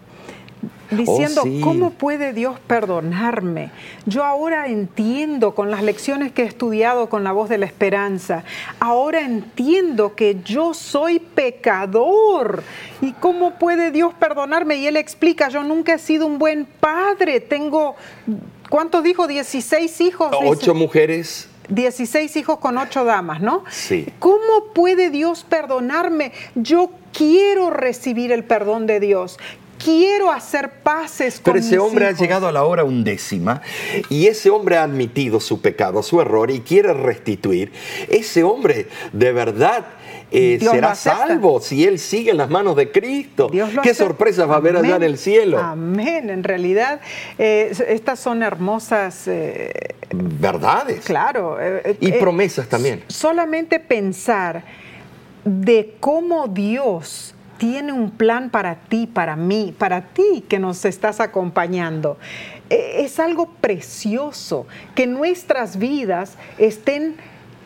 [0.92, 3.72] diciendo, oh, ¿cómo puede Dios perdonarme?
[4.06, 8.44] Yo ahora entiendo con las lecciones que he estudiado con la voz de la esperanza,
[8.80, 12.64] ahora entiendo que yo soy pecador.
[13.02, 14.78] ¿Y cómo puede Dios perdonarme?
[14.78, 17.96] Y él explica, yo nunca he sido un buen padre, tengo,
[18.70, 19.28] ¿cuántos dijo?
[19.28, 20.36] 16 hijos.
[20.44, 21.50] Ocho mujeres.
[21.70, 23.64] 16 hijos con ocho damas, ¿no?
[23.70, 24.08] Sí.
[24.18, 26.32] ¿Cómo puede Dios perdonarme?
[26.56, 29.38] Yo quiero recibir el perdón de Dios
[29.84, 33.62] quiero hacer paces con Pero ese hombre ha llegado a la hora undécima
[34.10, 37.72] y ese hombre ha admitido su pecado, su error y quiere restituir.
[38.10, 39.86] Ese hombre de verdad
[40.32, 43.50] eh, será salvo si él sigue en las manos de Cristo.
[43.82, 45.58] Qué sorpresa va a haber allá en el cielo.
[45.58, 46.30] Amén.
[46.30, 47.00] En realidad,
[47.38, 51.06] eh, estas son hermosas eh, verdades.
[51.06, 51.58] Claro.
[52.00, 53.04] y promesas también.
[53.08, 54.64] Solamente pensar
[55.46, 61.20] de cómo Dios tiene un plan para ti, para mí, para ti que nos estás
[61.20, 62.18] acompañando.
[62.70, 67.18] E, es algo precioso que nuestras vidas estén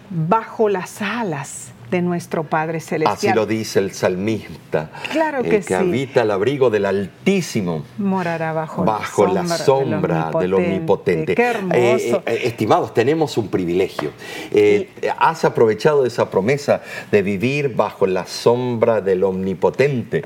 [0.10, 3.14] bajo las alas de nuestro Padre Celestial.
[3.14, 4.90] Así lo dice el salmista.
[5.12, 7.86] Claro que, el que habita el abrigo del Altísimo.
[8.00, 11.36] Morará bajo, bajo la sombra, del, omnipotente.
[11.36, 11.76] Qué hermoso.
[11.76, 14.10] Eh, eh, estimados, tenemos un privilegio.
[14.50, 20.24] Eh, has aprovechado esa promesa de vivir bajo la sombra del Omnipotente.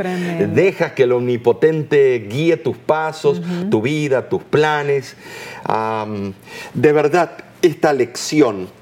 [0.54, 5.18] Dejas que el Omnipotente guíe tus pasos, tu vida, tus planes.
[6.74, 8.77] de verdad, esta lección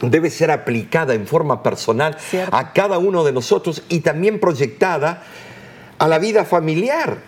[0.00, 2.16] debe ser aplicada en forma personal
[2.50, 5.22] a cada uno de nosotros y también proyectada
[5.98, 7.18] a la vida familiar.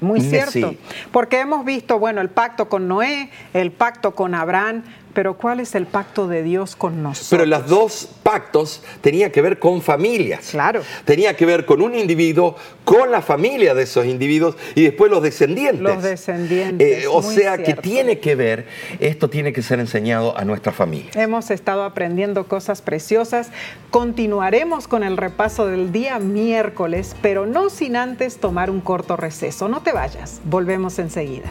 [0.00, 0.76] Muy cierto,
[1.10, 4.84] porque hemos visto, bueno, el pacto con Noé, el pacto con Abraham,
[5.18, 7.26] pero ¿cuál es el pacto de Dios con nosotros?
[7.28, 10.50] Pero los dos pactos tenían que ver con familias.
[10.52, 10.80] Claro.
[11.04, 12.54] Tenía que ver con un individuo,
[12.84, 15.80] con la familia de esos individuos y después los descendientes.
[15.80, 17.02] Los descendientes.
[17.02, 18.68] Eh, o sea que tiene que ver,
[19.00, 21.10] esto tiene que ser enseñado a nuestra familia.
[21.16, 23.50] Hemos estado aprendiendo cosas preciosas.
[23.90, 29.68] Continuaremos con el repaso del día miércoles, pero no sin antes tomar un corto receso.
[29.68, 31.50] No te vayas, volvemos enseguida.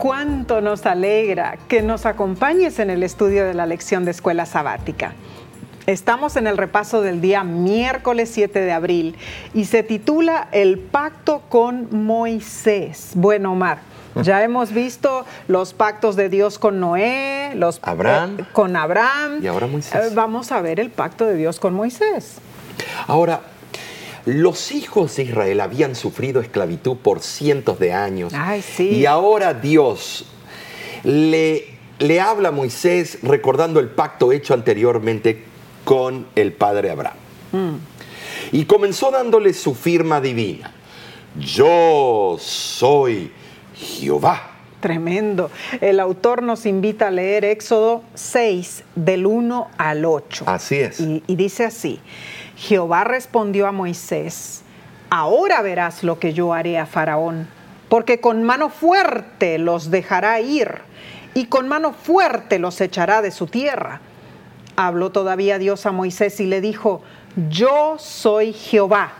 [0.00, 5.12] Cuánto nos alegra que nos acompañes en el estudio de la lección de escuela sabática.
[5.86, 9.16] Estamos en el repaso del día miércoles 7 de abril
[9.52, 13.10] y se titula El pacto con Moisés.
[13.14, 13.80] Bueno, Omar,
[14.22, 19.48] ya hemos visto los pactos de Dios con Noé, los Abraham, eh, con Abraham y
[19.48, 20.12] ahora Moisés.
[20.12, 22.38] Eh, vamos a ver el pacto de Dios con Moisés.
[23.06, 23.42] Ahora,
[24.26, 28.32] los hijos de Israel habían sufrido esclavitud por cientos de años.
[28.78, 30.26] Y ahora Dios
[31.04, 31.64] le,
[31.98, 35.44] le habla a Moisés recordando el pacto hecho anteriormente
[35.84, 37.16] con el padre Abraham.
[37.52, 37.74] Mm.
[38.52, 40.72] Y comenzó dándole su firma divina.
[41.38, 43.30] Yo soy
[43.74, 44.50] Jehová.
[44.80, 45.50] Tremendo.
[45.80, 50.44] El autor nos invita a leer Éxodo 6 del 1 al 8.
[50.46, 51.00] Así es.
[51.00, 52.00] y dice así.
[52.60, 54.60] Jehová respondió a Moisés,
[55.08, 57.48] ahora verás lo que yo haré a Faraón,
[57.88, 60.82] porque con mano fuerte los dejará ir
[61.32, 64.02] y con mano fuerte los echará de su tierra.
[64.76, 67.00] Habló todavía Dios a Moisés y le dijo,
[67.48, 69.14] yo soy Jehová.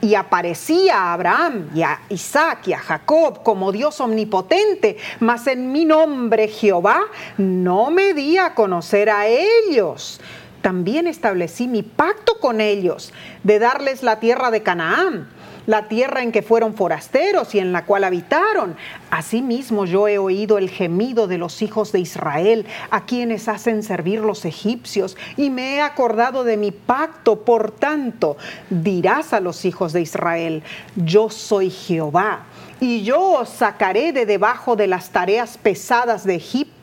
[0.00, 5.70] Y aparecía a Abraham y a Isaac y a Jacob como Dios omnipotente, mas en
[5.70, 7.02] mi nombre Jehová
[7.38, 10.20] no me di a conocer a ellos
[10.64, 13.12] también establecí mi pacto con ellos
[13.42, 15.28] de darles la tierra de Canaán,
[15.66, 18.74] la tierra en que fueron forasteros y en la cual habitaron.
[19.10, 24.20] Asimismo yo he oído el gemido de los hijos de Israel, a quienes hacen servir
[24.20, 27.40] los egipcios, y me he acordado de mi pacto.
[27.40, 28.38] Por tanto,
[28.70, 30.62] dirás a los hijos de Israel,
[30.96, 32.44] yo soy Jehová
[32.80, 36.73] y yo os sacaré de debajo de las tareas pesadas de Egipto,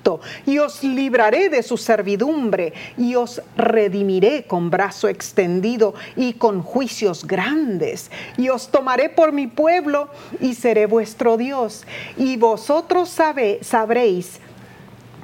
[0.45, 7.26] y os libraré de su servidumbre, y os redimiré con brazo extendido y con juicios
[7.26, 11.86] grandes, y os tomaré por mi pueblo, y seré vuestro Dios,
[12.18, 14.39] y vosotros sabéis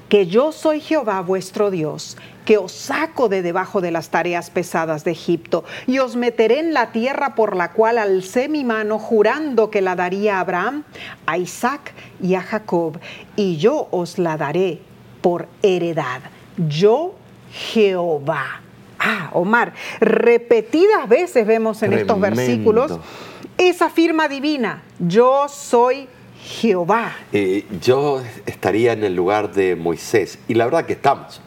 [0.09, 2.17] que yo soy Jehová vuestro Dios,
[2.47, 6.73] que os saco de debajo de las tareas pesadas de Egipto, y os meteré en
[6.73, 10.85] la tierra por la cual alcé mi mano, jurando que la daría a Abraham,
[11.25, 11.93] a Isaac
[12.23, 13.01] y a Jacob,
[13.35, 14.79] y yo os la daré
[15.19, 16.21] por heredad.
[16.69, 17.15] Yo,
[17.51, 18.61] Jehová.
[18.97, 22.97] Ah, Omar, repetidas veces vemos en estos versículos
[23.57, 26.07] esa firma divina, yo soy
[26.41, 27.13] Jehová.
[27.33, 31.41] Eh, yo estaría en el lugar de Moisés, y la verdad que estamos,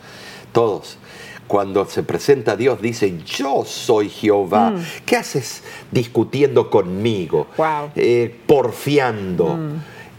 [0.53, 0.99] todos.
[1.47, 4.75] Cuando se presenta a Dios, dice, yo soy Jehová.
[5.05, 7.49] ¿Qué haces discutiendo conmigo?
[7.57, 7.91] Wow.
[7.97, 9.59] Eh, porfiando.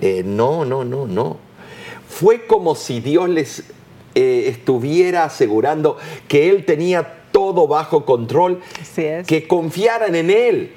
[0.02, 1.38] Eh, no, no, no, no.
[2.10, 3.64] Fue como si Dios les
[4.14, 8.60] eh, estuviera asegurando que Él tenía todo bajo control,
[8.98, 9.26] es.
[9.26, 10.72] que confiaran en Él.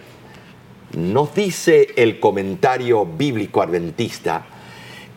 [0.97, 4.47] Nos dice el comentario bíblico adventista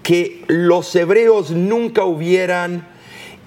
[0.02, 2.88] que los hebreos nunca hubieran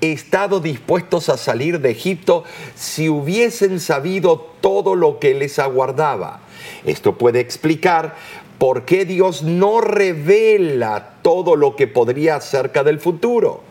[0.00, 2.44] estado dispuestos a salir de Egipto
[2.74, 6.40] si hubiesen sabido todo lo que les aguardaba.
[6.84, 8.16] Esto puede explicar
[8.58, 13.62] por qué Dios no revela todo lo que podría acerca del futuro.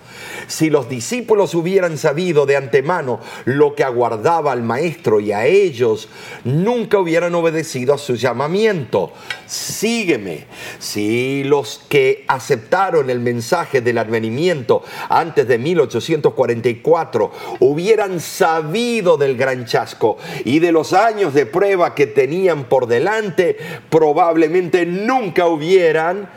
[0.50, 6.10] Si los discípulos hubieran sabido de antemano lo que aguardaba al maestro y a ellos,
[6.44, 9.14] nunca hubieran obedecido a su llamamiento.
[9.46, 10.48] Sígueme.
[10.80, 19.66] Si los que aceptaron el mensaje del advenimiento antes de 1844 hubieran sabido del gran
[19.66, 23.56] chasco y de los años de prueba que tenían por delante,
[23.92, 26.28] probablemente nunca hubieran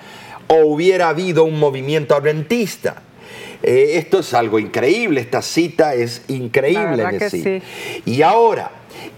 [0.49, 3.05] o hubiera habido un movimiento adventista.
[3.63, 7.63] Eh, esto es algo increíble, esta cita es increíble en sí.
[8.05, 8.71] Y ahora,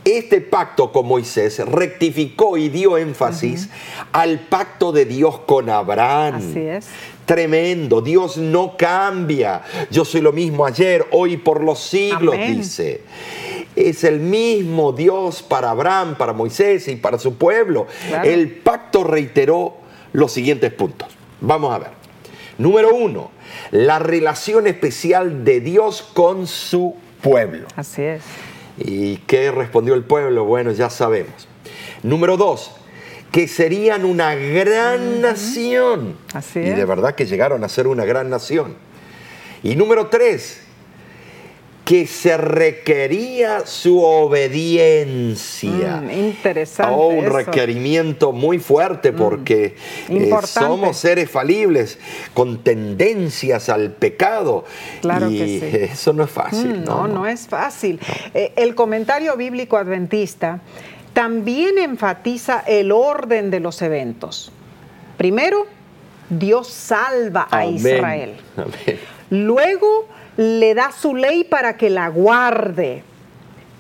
[0.04, 3.70] este pacto con Moisés rectificó y dio énfasis
[4.12, 6.34] al pacto de Dios con Abraham.
[6.36, 6.86] Así es.
[7.24, 9.62] Tremendo, Dios no cambia.
[9.90, 12.58] Yo soy lo mismo ayer, hoy y por los siglos, Amén.
[12.58, 13.00] dice.
[13.74, 17.86] Es el mismo Dios para Abraham, para Moisés y para su pueblo.
[18.08, 18.28] Claro.
[18.28, 19.78] El pacto reiteró
[20.12, 21.08] los siguientes puntos.
[21.40, 22.03] Vamos a ver.
[22.58, 23.30] Número uno,
[23.70, 27.66] la relación especial de Dios con su pueblo.
[27.76, 28.22] Así es.
[28.78, 30.44] ¿Y qué respondió el pueblo?
[30.44, 31.48] Bueno, ya sabemos.
[32.02, 32.72] Número dos,
[33.32, 36.16] que serían una gran nación.
[36.32, 36.86] Así y de es.
[36.86, 38.76] verdad que llegaron a ser una gran nación.
[39.62, 40.60] Y número tres,
[41.84, 46.00] que se requería su obediencia.
[46.00, 47.36] Mm, interesante Oh, un eso.
[47.36, 49.76] requerimiento muy fuerte porque
[50.08, 51.98] eh, somos seres falibles
[52.32, 54.64] con tendencias al pecado.
[55.02, 55.76] Claro y que sí.
[55.92, 56.80] eso no es fácil.
[56.80, 58.00] Mm, No, no, es fácil.
[58.32, 60.60] Eh, el comentario bíblico adventista
[61.12, 64.50] también enfatiza el orden de los eventos.
[65.18, 65.66] Primero,
[66.30, 67.74] Dios salva a Amén.
[67.76, 68.34] Israel.
[68.56, 68.98] Amén.
[69.30, 73.02] Luego le da su ley para que la guarde.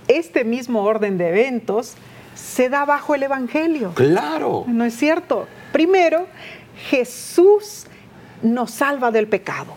[0.08, 1.94] Este mismo orden de eventos
[2.34, 3.92] se da bajo el Evangelio.
[3.94, 4.64] Claro.
[4.66, 5.46] ¿No es cierto?
[5.72, 6.26] Primero,
[6.88, 7.86] Jesús
[8.42, 9.74] nos salva del pecado.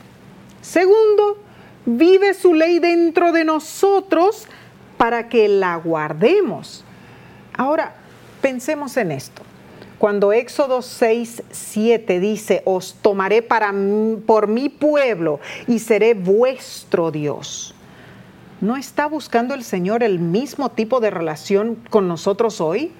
[0.61, 1.37] Segundo,
[1.85, 4.45] vive su ley dentro de nosotros
[4.97, 6.83] para que la guardemos.
[7.55, 7.95] Ahora,
[8.41, 9.43] pensemos en esto.
[9.97, 17.09] Cuando Éxodo 6, 7 dice, os tomaré para, mí- por mi pueblo y seré vuestro
[17.11, 17.73] Dios.
[18.61, 22.91] ¿No está buscando el Señor el mismo tipo de relación con nosotros hoy?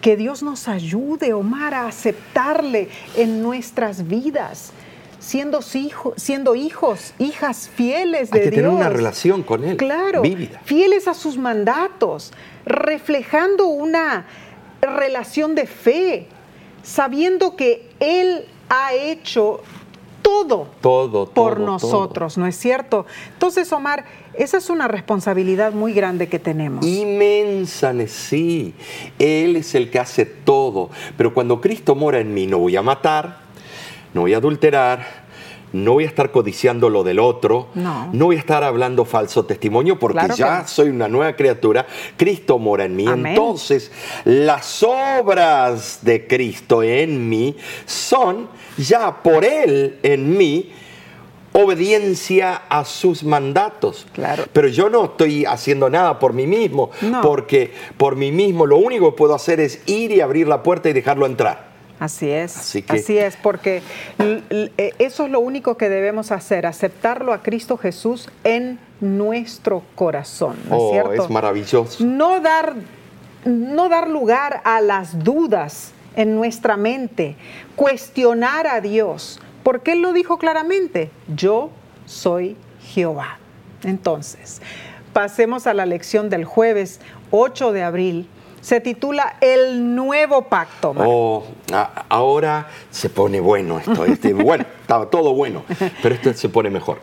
[0.00, 4.72] Que Dios nos ayude, Omar, a aceptarle en nuestras vidas,
[5.20, 8.62] siendo, hijo- siendo hijos, hijas fieles de Hay que Dios.
[8.64, 9.76] tener una relación con Él.
[9.76, 10.60] Claro, Vívida.
[10.64, 12.32] fieles a sus mandatos,
[12.64, 14.26] reflejando una
[14.86, 16.26] relación de fe,
[16.82, 19.60] sabiendo que Él ha hecho
[20.22, 23.06] todo Todo, por todo, nosotros, ¿no es cierto?
[23.34, 26.84] Entonces, Omar, esa es una responsabilidad muy grande que tenemos.
[26.84, 28.74] Inmensa, sí.
[29.20, 30.90] Él es el que hace todo.
[31.16, 33.38] Pero cuando Cristo mora en mí, no voy a matar,
[34.14, 35.25] no voy a adulterar,
[35.72, 38.08] no voy a estar codiciando lo del otro, No.
[38.12, 40.68] voy a estar hablando falso testimonio porque Claro ya no.
[40.68, 41.86] soy una nueva criatura.
[42.16, 43.06] Cristo mora en mí.
[43.06, 43.26] Amén.
[43.32, 43.90] Entonces,
[44.24, 48.48] las obras de Cristo en mí son
[48.78, 50.72] ya por Él en mí
[51.52, 54.06] obediencia a sus mandatos.
[54.12, 54.44] Claro.
[54.52, 57.22] Pero yo no estoy haciendo nada por mí mismo, No.
[57.22, 60.90] porque por mí mismo lo único que puedo hacer es ir y abrir la puerta
[60.90, 61.65] y dejarlo entrar.
[61.98, 63.82] Así es, Así es, porque
[64.18, 70.56] eh, eso es lo único que debemos hacer, aceptarlo a Cristo Jesús en nuestro corazón,
[70.68, 71.24] ¿no oh, es cierto?
[71.24, 72.04] es maravilloso.
[72.04, 72.74] no dar,
[73.46, 77.36] no dar lugar a las dudas en nuestra mente,
[77.76, 81.70] cuestionar a Dios, porque Él lo dijo claramente, yo
[82.04, 83.38] soy Jehová.
[83.82, 84.60] Entonces,
[85.12, 88.28] pasemos a la lección del jueves 8 de abril.
[88.66, 90.92] Se titula El Nuevo Pacto.
[90.98, 91.44] Oh,
[92.08, 94.04] ahora se pone bueno esto.
[94.04, 95.62] Este, bueno, estaba todo bueno,
[96.02, 96.98] pero esto se pone mejor.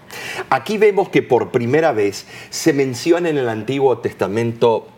[0.49, 4.89] Aquí vemos que por primera vez se menciona en el Antiguo Testamento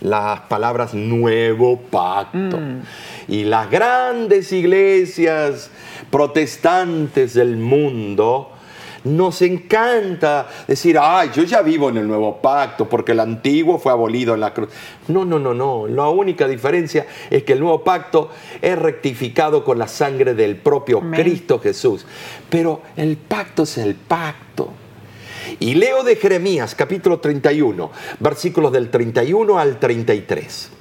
[0.00, 2.56] las palabras nuevo pacto.
[2.56, 2.82] Mm.
[3.26, 5.72] Y las grandes iglesias
[6.12, 8.52] protestantes del mundo
[9.06, 13.92] nos encanta decir, ay, yo ya vivo en el nuevo pacto porque el antiguo fue
[13.92, 14.70] abolido en la cruz.
[15.08, 15.86] No, no, no, no.
[15.86, 18.30] La única diferencia es que el nuevo pacto
[18.60, 22.04] es rectificado con la sangre del propio Cristo Jesús.
[22.50, 24.70] Pero el pacto es el pacto.
[25.60, 30.75] Y leo de Jeremías capítulo 31, versículos del 31 al 33.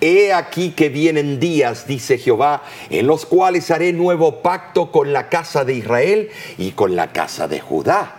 [0.00, 5.28] He aquí que vienen días, dice Jehová, en los cuales haré nuevo pacto con la
[5.28, 8.16] casa de Israel y con la casa de Judá.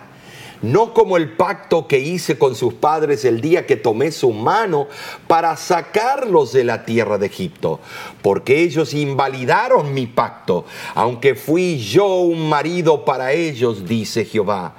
[0.62, 4.86] No como el pacto que hice con sus padres el día que tomé su mano
[5.26, 7.80] para sacarlos de la tierra de Egipto,
[8.22, 10.64] porque ellos invalidaron mi pacto,
[10.94, 14.74] aunque fui yo un marido para ellos, dice Jehová.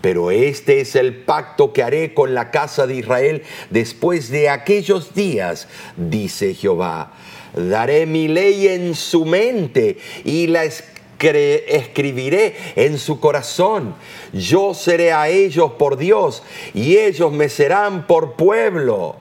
[0.00, 5.14] Pero este es el pacto que haré con la casa de Israel después de aquellos
[5.14, 7.12] días, dice Jehová.
[7.54, 13.94] Daré mi ley en su mente y la escribiré en su corazón.
[14.32, 16.42] Yo seré a ellos por Dios
[16.74, 19.16] y ellos me serán por pueblo.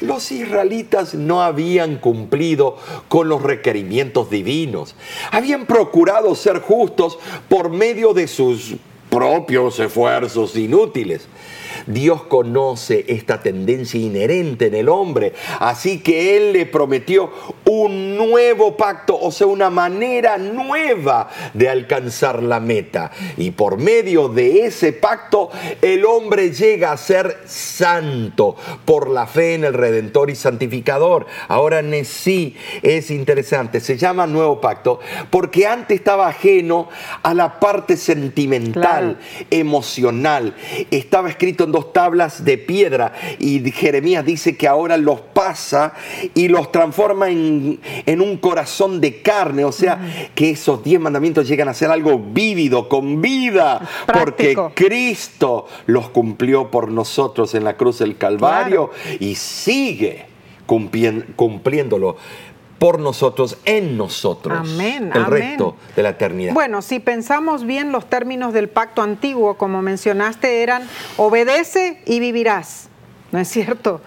[0.00, 2.76] Los israelitas no habían cumplido
[3.08, 4.94] con los requerimientos divinos.
[5.30, 7.18] Habían procurado ser justos
[7.48, 8.76] por medio de sus
[9.10, 11.26] propios esfuerzos inútiles.
[11.86, 17.30] Dios conoce esta tendencia inherente en el hombre, así que Él le prometió
[17.64, 23.10] un nuevo pacto, o sea, una manera nueva de alcanzar la meta.
[23.36, 25.50] Y por medio de ese pacto,
[25.82, 31.26] el hombre llega a ser santo por la fe en el Redentor y Santificador.
[31.48, 35.00] Ahora, sí es interesante, se llama nuevo pacto
[35.30, 36.88] porque antes estaba ajeno
[37.22, 39.18] a la parte sentimental,
[39.50, 40.54] emocional.
[40.90, 43.12] Estaba escrito en dos tablas de piedra.
[43.38, 45.94] Y Jeremías dice que ahora los pasa
[46.34, 47.80] y los transforma en,
[48.20, 50.00] un corazón de carne, o sea,
[50.34, 53.80] que esos diez mandamientos llegan a ser algo vívido, con vida,
[54.12, 60.26] porque Cristo los cumplió por nosotros en la cruz del Calvario y sigue
[61.36, 62.16] cumpliéndolo
[62.80, 66.54] por nosotros, en nosotros, amén, el resto de la eternidad.
[66.54, 72.88] Bueno, si pensamos bien, los términos del pacto antiguo, como mencionaste, eran obedece y vivirás,
[73.32, 74.00] ¿no es cierto?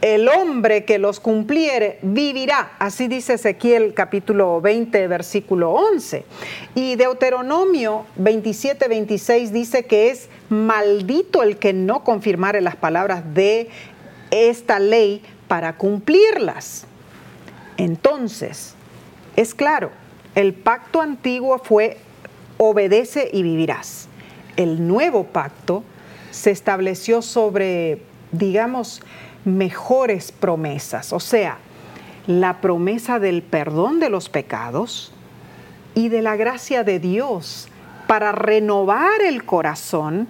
[0.00, 6.24] El hombre que los cumpliere vivirá, así dice Ezequiel capítulo 20, versículo 11.
[6.74, 13.68] Y Deuteronomio 27, 26 dice que es maldito el que no confirmare las palabras de
[14.30, 16.87] esta ley para cumplirlas.
[17.78, 18.74] Entonces,
[19.36, 19.90] es claro,
[20.34, 21.96] el pacto antiguo fue
[22.58, 24.08] obedece y vivirás.
[24.56, 25.84] El nuevo pacto
[26.30, 28.02] se estableció sobre,
[28.32, 29.00] digamos,
[29.44, 31.58] mejores promesas, o sea,
[32.26, 35.12] la promesa del perdón de los pecados
[35.94, 37.68] y de la gracia de Dios
[38.06, 40.28] para renovar el corazón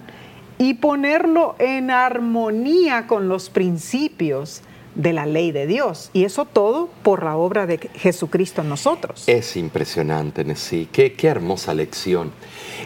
[0.57, 4.61] y ponerlo en armonía con los principios
[4.95, 6.09] de la ley de Dios.
[6.13, 9.23] Y eso todo por la obra de Jesucristo en nosotros.
[9.27, 10.87] Es impresionante, sí.
[10.91, 12.31] Qué, qué hermosa lección.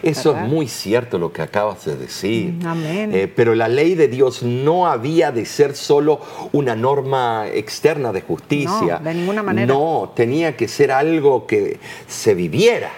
[0.02, 2.52] Eso es muy cierto lo que acabas de decir.
[2.52, 3.10] Mm, amén.
[3.14, 6.20] Eh, pero la ley de Dios no había de ser solo
[6.52, 8.98] una norma externa de justicia.
[8.98, 9.72] No, de ninguna manera.
[9.72, 12.90] No, tenía que ser algo que se viviera.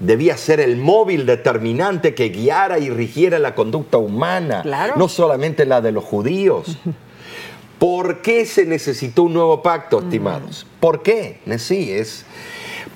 [0.00, 4.62] debía ser el móvil determinante que guiara y rigiera la conducta humana,
[4.96, 6.78] no solamente la de los judíos.
[7.78, 10.66] ¿Por qué se necesitó un nuevo pacto, estimados?
[10.80, 11.40] ¿Por qué?
[11.58, 12.24] Sí, es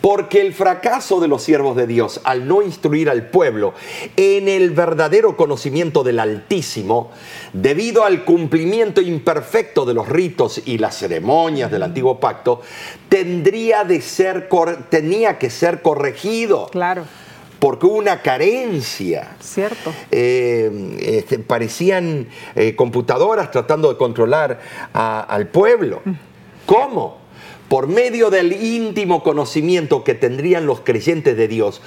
[0.02, 3.72] porque el fracaso de los siervos de Dios al no instruir al pueblo
[4.16, 7.12] en el verdadero conocimiento del Altísimo,
[7.52, 12.60] debido al cumplimiento imperfecto de los ritos y las ceremonias del antiguo pacto,
[13.08, 14.48] tendría de ser,
[14.90, 16.66] tenía que ser corregido.
[16.66, 17.04] Claro
[17.62, 19.36] porque hubo una carencia.
[19.38, 19.94] Cierto.
[20.10, 24.58] Eh, este, parecían eh, computadoras tratando de controlar
[24.92, 26.02] al pueblo.
[26.66, 27.18] ¿Cómo?
[27.68, 31.80] Por medio del íntimo conocimiento que tendrían los creyentes de Dios,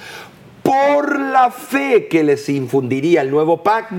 [0.62, 3.96] por la fe que les infundiría el nuevo pacto.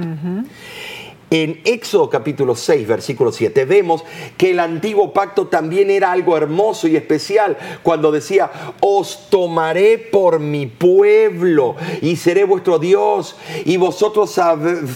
[1.30, 4.06] En Éxodo capítulo 6, versículo 7, vemos
[4.38, 8.50] que el antiguo pacto también era algo hermoso y especial cuando decía,
[8.80, 14.40] os tomaré por mi pueblo y seré vuestro Dios y vosotros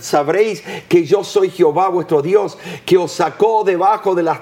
[0.01, 4.39] sabréis que yo soy Jehová vuestro Dios, que os sacó debajo de las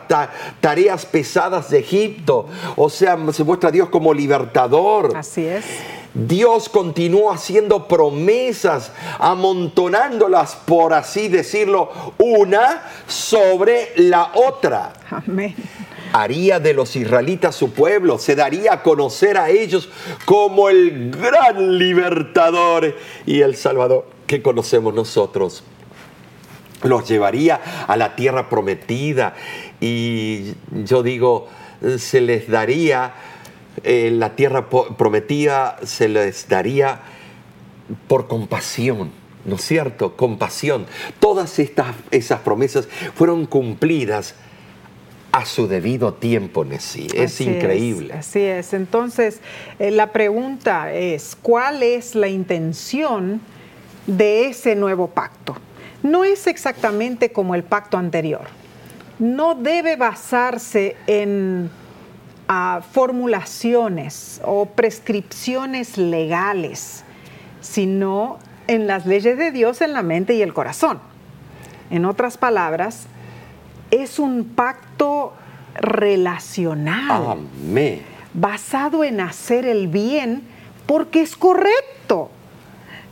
[0.61, 2.45] tareas pesadas de Egipto.
[2.75, 5.13] O sea, se muestra Dios como libertador.
[5.15, 5.65] Así es.
[6.14, 14.93] Dios continuó haciendo promesas, amontonándolas, por así decirlo, una sobre la otra.
[15.12, 15.55] Amén.
[16.12, 19.89] Haría de los israelitas su pueblo, se daría a conocer a ellos
[20.26, 22.95] como el gran libertador
[23.28, 25.64] y el salvador que conocemos nosotros.
[26.82, 29.36] Los llevaría a la tierra prometida
[29.80, 31.47] y yo digo,
[31.97, 33.14] se les daría
[33.84, 37.01] eh, la tierra prometida se les daría
[38.07, 39.11] por compasión,
[39.45, 40.15] ¿no es cierto?
[40.15, 40.86] Compasión.
[41.19, 44.36] Todas estas, esas promesas fueron cumplidas
[45.32, 47.07] a su debido tiempo, Nessie.
[47.13, 48.13] Es increíble.
[48.13, 48.73] así es.
[48.73, 49.41] Entonces,
[49.77, 53.41] eh, la pregunta es, ¿cuál es la intención
[54.07, 55.55] de ese nuevo pacto?
[56.01, 58.47] No es exactamente como el pacto anterior.
[59.19, 61.69] No debe basarse en
[62.91, 67.03] formulaciones o prescripciones legales,
[67.61, 70.99] sino en las leyes de Dios en la mente y el corazón.
[71.91, 73.05] En otras palabras,
[73.91, 75.33] es un pacto
[75.75, 77.37] relacional,
[78.33, 80.41] basado en hacer el bien
[80.87, 82.31] porque es correcto.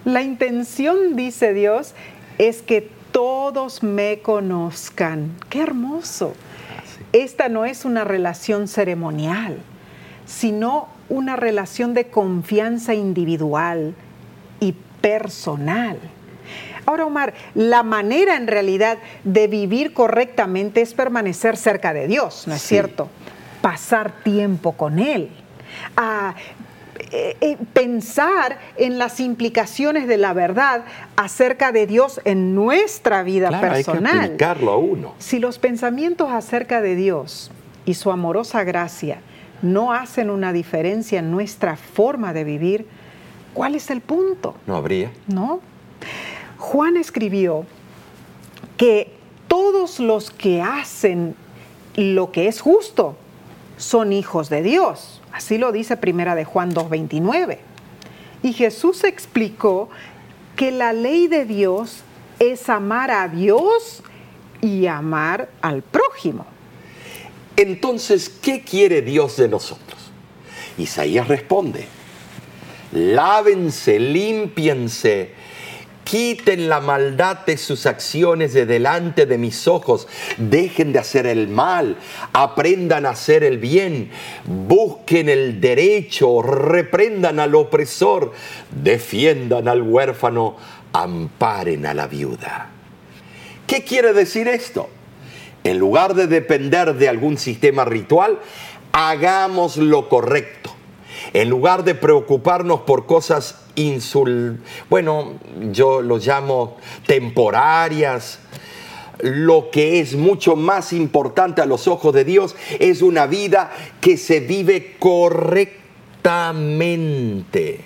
[0.03, 1.93] La intención, dice Dios,
[2.39, 5.35] es que todos me conozcan.
[5.49, 6.33] Qué hermoso
[7.13, 9.57] esta no es una relación ceremonial,
[10.25, 13.95] sino una relación de confianza individual
[14.59, 15.97] y personal.
[16.85, 22.55] Ahora, Omar, la manera en realidad de vivir correctamente es permanecer cerca de Dios, ¿no
[22.55, 23.09] es cierto?
[23.61, 25.29] Pasar tiempo con Él.
[25.97, 26.33] Ah,
[27.11, 30.83] eh, eh, pensar en las implicaciones de la verdad
[31.15, 34.31] acerca de Dios en nuestra vida personal.
[34.31, 35.13] Hay que a uno.
[35.19, 37.51] Si los pensamientos acerca de Dios
[37.85, 39.21] y su amorosa gracia
[39.61, 42.87] no hacen una diferencia en nuestra forma de vivir,
[43.53, 44.55] ¿cuál es el punto?
[44.65, 45.11] No habría.
[45.27, 45.61] No.
[46.57, 47.65] Juan escribió
[48.77, 49.13] que
[49.47, 51.35] todos los que hacen
[51.95, 53.15] lo que es justo
[53.77, 55.21] son hijos de Dios.
[55.31, 57.59] Así lo dice Primera de Juan 2.29.
[58.43, 59.89] Y Jesús explicó
[60.55, 62.01] que la ley de Dios
[62.39, 64.03] es amar a Dios
[64.61, 66.45] y amar al prójimo.
[67.55, 70.11] Entonces, ¿qué quiere Dios de nosotros?
[70.77, 71.87] Isaías responde,
[72.91, 75.33] lávense, límpiense
[76.09, 80.07] Quiten la maldad de sus acciones de delante de mis ojos.
[80.37, 81.97] Dejen de hacer el mal.
[82.31, 84.09] Aprendan a hacer el bien.
[84.45, 86.41] Busquen el derecho.
[86.41, 88.31] Reprendan al opresor.
[88.71, 90.55] Defiendan al huérfano.
[90.93, 92.69] Amparen a la viuda.
[93.67, 94.87] ¿Qué quiere decir esto?
[95.65, 98.39] En lugar de depender de algún sistema ritual,
[98.93, 100.56] hagamos lo correcto.
[101.37, 104.59] En lugar de preocuparnos por cosas insul,
[104.89, 105.33] bueno,
[105.71, 108.39] yo lo llamo temporarias.
[109.19, 113.71] Lo que es mucho más importante a los ojos de Dios es una vida
[114.01, 117.81] que se vive correctamente.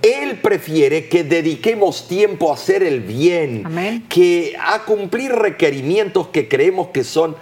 [0.00, 6.88] Él prefiere que dediquemos tiempo a hacer el bien, que a cumplir requerimientos que creemos
[6.88, 7.36] que son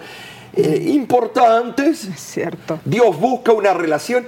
[0.55, 2.05] eh, importantes.
[2.05, 2.79] Es cierto.
[2.85, 4.25] Dios busca una relación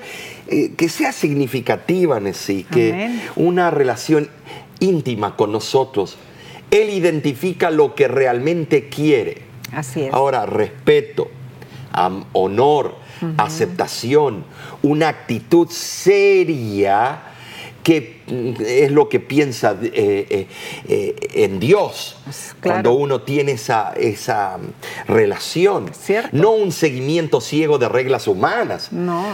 [0.48, 4.30] eh, que sea significativa, sí, que una relación
[4.80, 6.18] íntima con nosotros.
[6.70, 9.44] Él identifica lo que realmente quiere.
[9.72, 10.14] Así es.
[10.14, 11.30] Ahora, respeto,
[12.34, 12.96] honor,
[13.38, 14.46] aceptación,
[14.82, 17.31] una actitud seria
[17.84, 18.22] qué
[18.66, 20.48] es lo que piensa eh, eh,
[20.88, 22.18] eh, en Dios
[22.62, 24.58] cuando uno tiene esa, esa
[25.08, 25.92] relación.
[26.32, 28.90] No un seguimiento ciego de reglas humanas,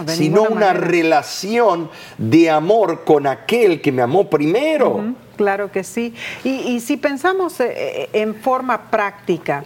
[0.06, 5.14] sino una relación de amor con aquel que me amó primero.
[5.36, 6.14] Claro que sí.
[6.42, 9.64] Y, si pensamos en forma práctica,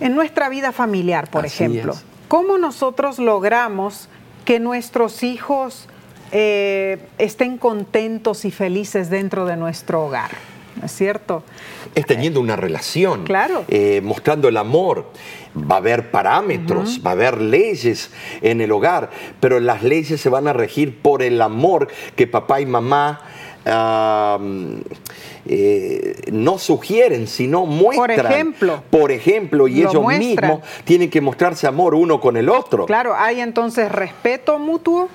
[0.00, 1.94] en nuestra vida familiar, por ejemplo,
[2.28, 4.08] ¿cómo nosotros logramos
[4.46, 5.86] que nuestros hijos
[6.32, 10.30] eh, estén contentos y felices dentro de nuestro hogar.
[10.76, 11.42] ¿No es cierto?
[11.94, 13.24] Es teniendo una relación.
[13.24, 13.64] Claro.
[13.68, 15.10] Eh, mostrando el amor.
[15.56, 19.10] Va a haber parámetros, va a haber leyes en el hogar,
[19.40, 23.20] pero las leyes se van a regir por el amor que papá y mamá
[25.46, 28.16] eh, no sugieren, sino muestran.
[28.16, 28.82] Por ejemplo.
[28.90, 30.50] Por ejemplo, y Lo ellos muestran.
[30.50, 32.86] mismos tienen que mostrarse amor uno con el otro.
[32.86, 35.08] Claro, hay entonces respeto mutuo,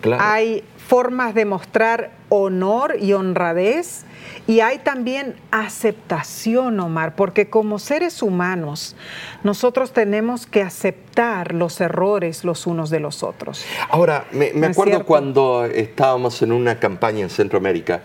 [0.00, 0.22] Claro.
[0.24, 4.04] hay formas de mostrar honor y honradez
[4.46, 8.94] y hay también aceptación, Omar, porque como seres humanos
[9.42, 13.64] nosotros tenemos que aceptar los errores los unos de los otros.
[13.88, 18.02] Ahora, me, me ¿No es acuerdo cuando estábamos en una campaña en Centroamérica,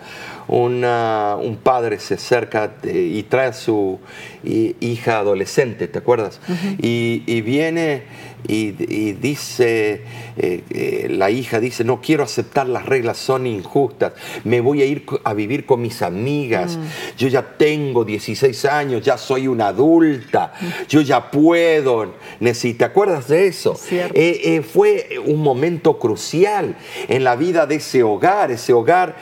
[0.47, 3.99] una- un padre se acerca de- y trae a su
[4.43, 6.39] hi- hija adolescente, ¿te acuerdas?
[6.77, 8.03] y, y viene
[8.47, 10.03] y, y dice,
[10.37, 14.13] eh, eh, la hija dice, no quiero aceptar las reglas, son injustas,
[14.43, 17.17] me voy a ir a vivir con mis amigas, Mm.
[17.17, 20.53] yo ya tengo 16 años, ya soy una adulta,
[20.87, 23.79] yo ya puedo, ¿te acuerdas de eso?
[23.91, 26.75] Eh, fue un momento crucial
[27.07, 28.51] en la vida de ese hogar.
[28.51, 29.17] Ese hogar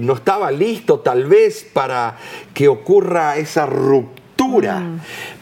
[0.00, 2.18] no estaba listo tal vez para
[2.52, 4.82] que ocurra esa ruptura.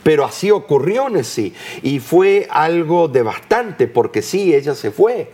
[0.03, 1.53] Pero así ocurrió, Nessie.
[1.83, 5.31] Y fue algo devastante porque sí, ella se fue.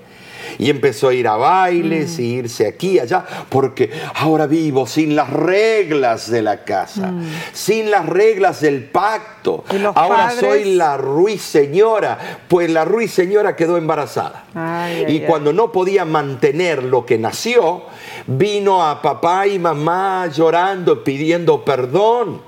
[0.59, 5.15] Y empezó a ir a bailes, y irse aquí y allá, porque ahora vivo sin
[5.15, 7.13] las reglas de la casa,
[7.53, 9.63] sin las reglas del pacto.
[9.95, 14.47] Ahora padres- soy la ruiseñora, pues la ruiseñora quedó embarazada.
[14.55, 17.83] Ay, y ay, cuando no podía mantener lo que nació,
[18.27, 22.48] vino a papá y mamá llorando, pidiendo perdón.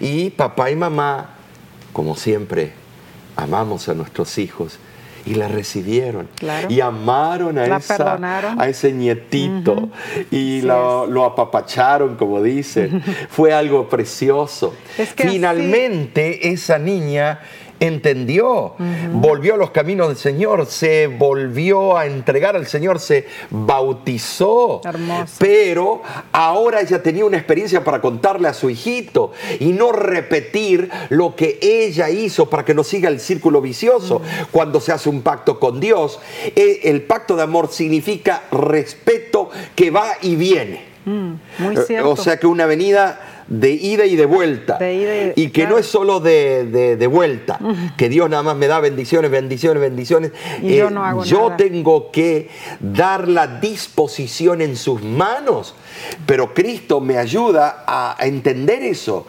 [0.00, 1.30] Y papá y mamá,
[1.92, 2.72] como siempre,
[3.36, 4.78] amamos a nuestros hijos
[5.26, 6.68] y la recibieron Claro.
[6.70, 8.18] y amaron a, La esa-
[8.58, 9.90] a ese nietito
[10.30, 13.02] y lo, lo apapacharon, como dicen.
[13.28, 14.74] Fue algo precioso.
[14.96, 17.40] Es que así- Finalmente esa niña
[17.80, 18.74] entendió,
[19.12, 24.80] volvió a los caminos del Señor, se volvió a entregar al Señor, se bautizó.
[24.84, 25.34] Hermoso.
[25.38, 26.02] Pero
[26.32, 31.58] ahora ella tenía una experiencia para contarle a su hijito y no repetir lo que
[31.62, 34.22] ella hizo para que no siga el círculo vicioso.
[34.50, 36.18] Cuando se hace un pacto con Dios,
[36.56, 40.88] eh, el pacto de amor significa respeto que va y viene.
[41.04, 42.10] Muy Eh, cierto.
[42.10, 44.76] O sea que una avenida de ida y de vuelta.
[44.78, 47.58] De ida y- que no es solo de, de- de vuelta,
[47.96, 50.32] que Dios nada más me da bendiciones, bendiciones, bendiciones.
[50.32, 51.56] Eh, Y yo no hago yo nada.
[51.56, 52.48] tengo que
[52.80, 55.74] dar la disposición en sus manos,
[56.26, 59.26] pero Cristo me ayuda a, a entender eso.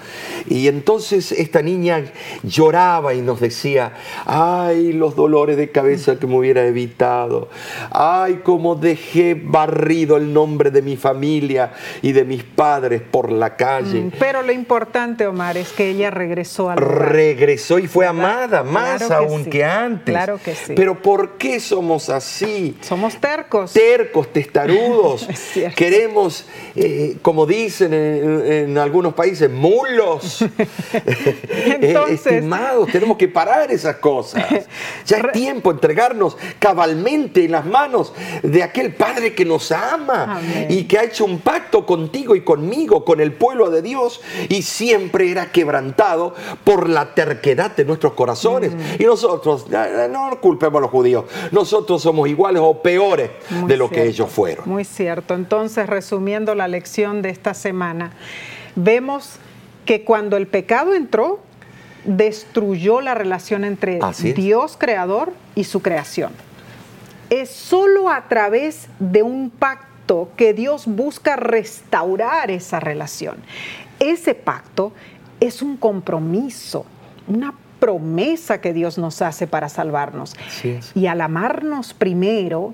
[0.48, 2.04] Y entonces esta niña
[2.44, 3.94] lloraba y nos decía,
[4.26, 7.50] ay, los dolores de cabeza que me hubiera evitado,
[7.92, 13.56] ay, cómo dejé barrido el nombre de mi familia y de mis padres por la
[13.56, 14.12] calle.
[14.20, 16.78] Pero lo importante, Omar, es que ella regresó al.
[16.78, 19.50] Regresó y fue amada, más Claro que aún sí.
[19.50, 20.14] que antes.
[20.14, 20.74] Claro que sí.
[20.76, 22.78] Pero ¿por qué somos así?
[22.82, 23.74] Somos tercos.
[23.74, 25.28] tercos, testarudos.
[25.76, 26.46] Queremos,
[26.76, 30.46] eh, como dicen en, en algunos países, mulos.
[30.92, 34.44] Eh, Entonces- Estimados, tenemos que parar esas cosas.
[35.06, 40.38] Ya es tiempo de entregarnos cabalmente en las manos de aquel Padre que nos ama
[40.38, 40.68] Amén.
[40.70, 44.62] y que ha hecho un pacto contigo y conmigo, con el pueblo de Dios, y
[44.62, 46.34] siempre era quebrantado
[46.64, 48.74] por la terquedad de nuestros corazones.
[48.74, 49.02] Mm.
[49.02, 53.78] Y nosotros, eh, no culpemos a los judíos, nosotros somos iguales o peores Muy de
[53.78, 54.68] lo que ellos fueron.
[54.68, 55.34] Muy cierto.
[55.34, 58.12] Entonces, resumiendo la lección de esta semana,
[58.76, 59.40] vemos
[59.86, 61.42] que cuando el pecado entró,
[62.06, 64.00] destruyó la relación entre.
[64.34, 66.32] Dios creador y su creación.
[67.30, 73.38] Es solo a través de un pacto que Dios busca restaurar esa relación.
[74.00, 74.94] Ese pacto
[75.40, 76.86] es un compromiso,
[77.28, 80.36] una promesa que Dios nos hace para salvarnos.
[80.96, 82.74] Y al amarnos primero,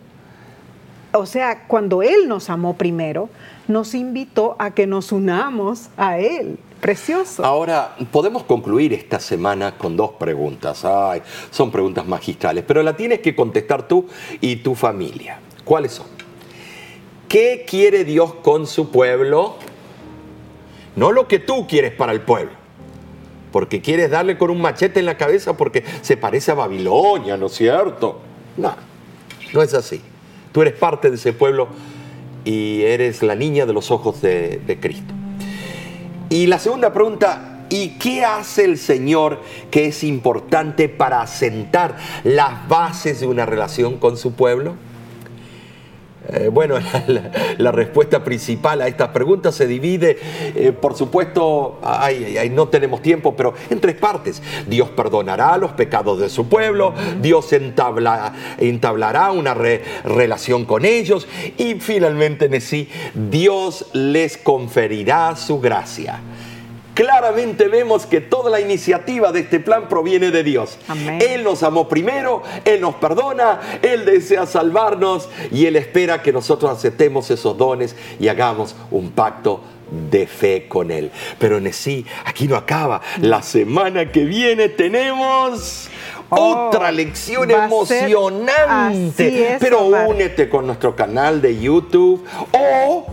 [1.14, 3.30] o sea, cuando Él nos amó primero,
[3.68, 6.58] nos invitó a que nos unamos a Él.
[6.82, 7.44] Precioso.
[7.44, 10.86] Ahora, podemos concluir esta semana con dos preguntas.
[10.86, 14.06] Ay, son preguntas magistrales, pero la tienes que contestar tú
[14.42, 15.40] y tu familia.
[15.64, 16.06] ¿Cuáles son?
[17.28, 19.56] ¿Qué quiere Dios con su pueblo?
[20.96, 22.52] No lo que tú quieres para el pueblo.
[23.52, 27.48] Porque quieres darle con un machete en la cabeza porque se parece a Babilonia, ¿no
[27.48, 28.20] es cierto?
[28.58, 28.76] No,
[29.54, 30.02] no es así.
[30.52, 31.68] Tú eres parte de ese pueblo
[32.46, 35.14] y eres la niña de los ojos de, de Cristo.
[36.30, 39.42] Y la segunda pregunta, ¿y qué hace el Señor
[39.72, 44.76] que es importante para asentar las bases de una relación con su pueblo?
[46.30, 46.76] Eh, bueno,
[47.58, 50.18] la, respuesta principal a estas preguntas se divide,
[50.56, 54.42] eh, por supuesto, ay, ay, no tenemos tiempo, pero en tres partes.
[54.68, 61.28] Dios perdonará los pecados de su pueblo, Dios entabla, entablará una re, relación con ellos
[61.58, 66.22] y finalmente, en sí, Dios les conferirá su gracia
[66.96, 70.80] claramente vemos que toda la iniciativa de este plan proviene de Dios.
[70.88, 71.20] Amén.
[71.22, 76.72] Él nos amó primero, Él nos perdona, Él desea salvarnos y Él espera que nosotros
[76.72, 79.62] aceptemos esos dones y hagamos un pacto
[80.10, 81.12] de fe con Él.
[81.38, 83.02] Pero en sí, aquí no acaba.
[83.22, 85.90] La semana que viene tenemos...
[86.28, 89.58] Oh, otra lección emocionante.
[89.60, 93.06] Pero únete con nuestro canal de YouTube o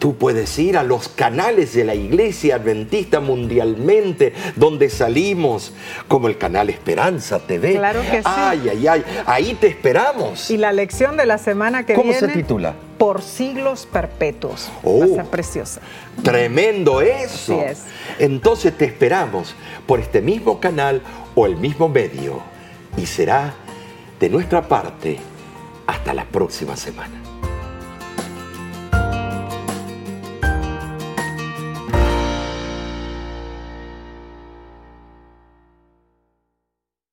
[0.00, 5.74] Tú puedes ir a los canales de la Iglesia Adventista mundialmente, donde salimos,
[6.08, 7.74] como el canal Esperanza TV.
[7.74, 8.24] Claro que sí.
[8.24, 10.50] Ay, ay, ay, ahí te esperamos.
[10.50, 12.18] Y la lección de la semana que ¿Cómo viene.
[12.18, 12.74] se titula?
[12.96, 14.70] Por siglos perpetuos.
[14.82, 15.00] Oh.
[15.00, 15.82] Va a ser preciosa.
[16.22, 17.60] Tremendo eso.
[17.60, 17.82] Así es.
[18.18, 19.54] Entonces te esperamos
[19.86, 21.02] por este mismo canal
[21.34, 22.40] o el mismo medio.
[22.96, 23.52] Y será
[24.18, 25.18] de nuestra parte
[25.86, 27.19] hasta la próxima semana.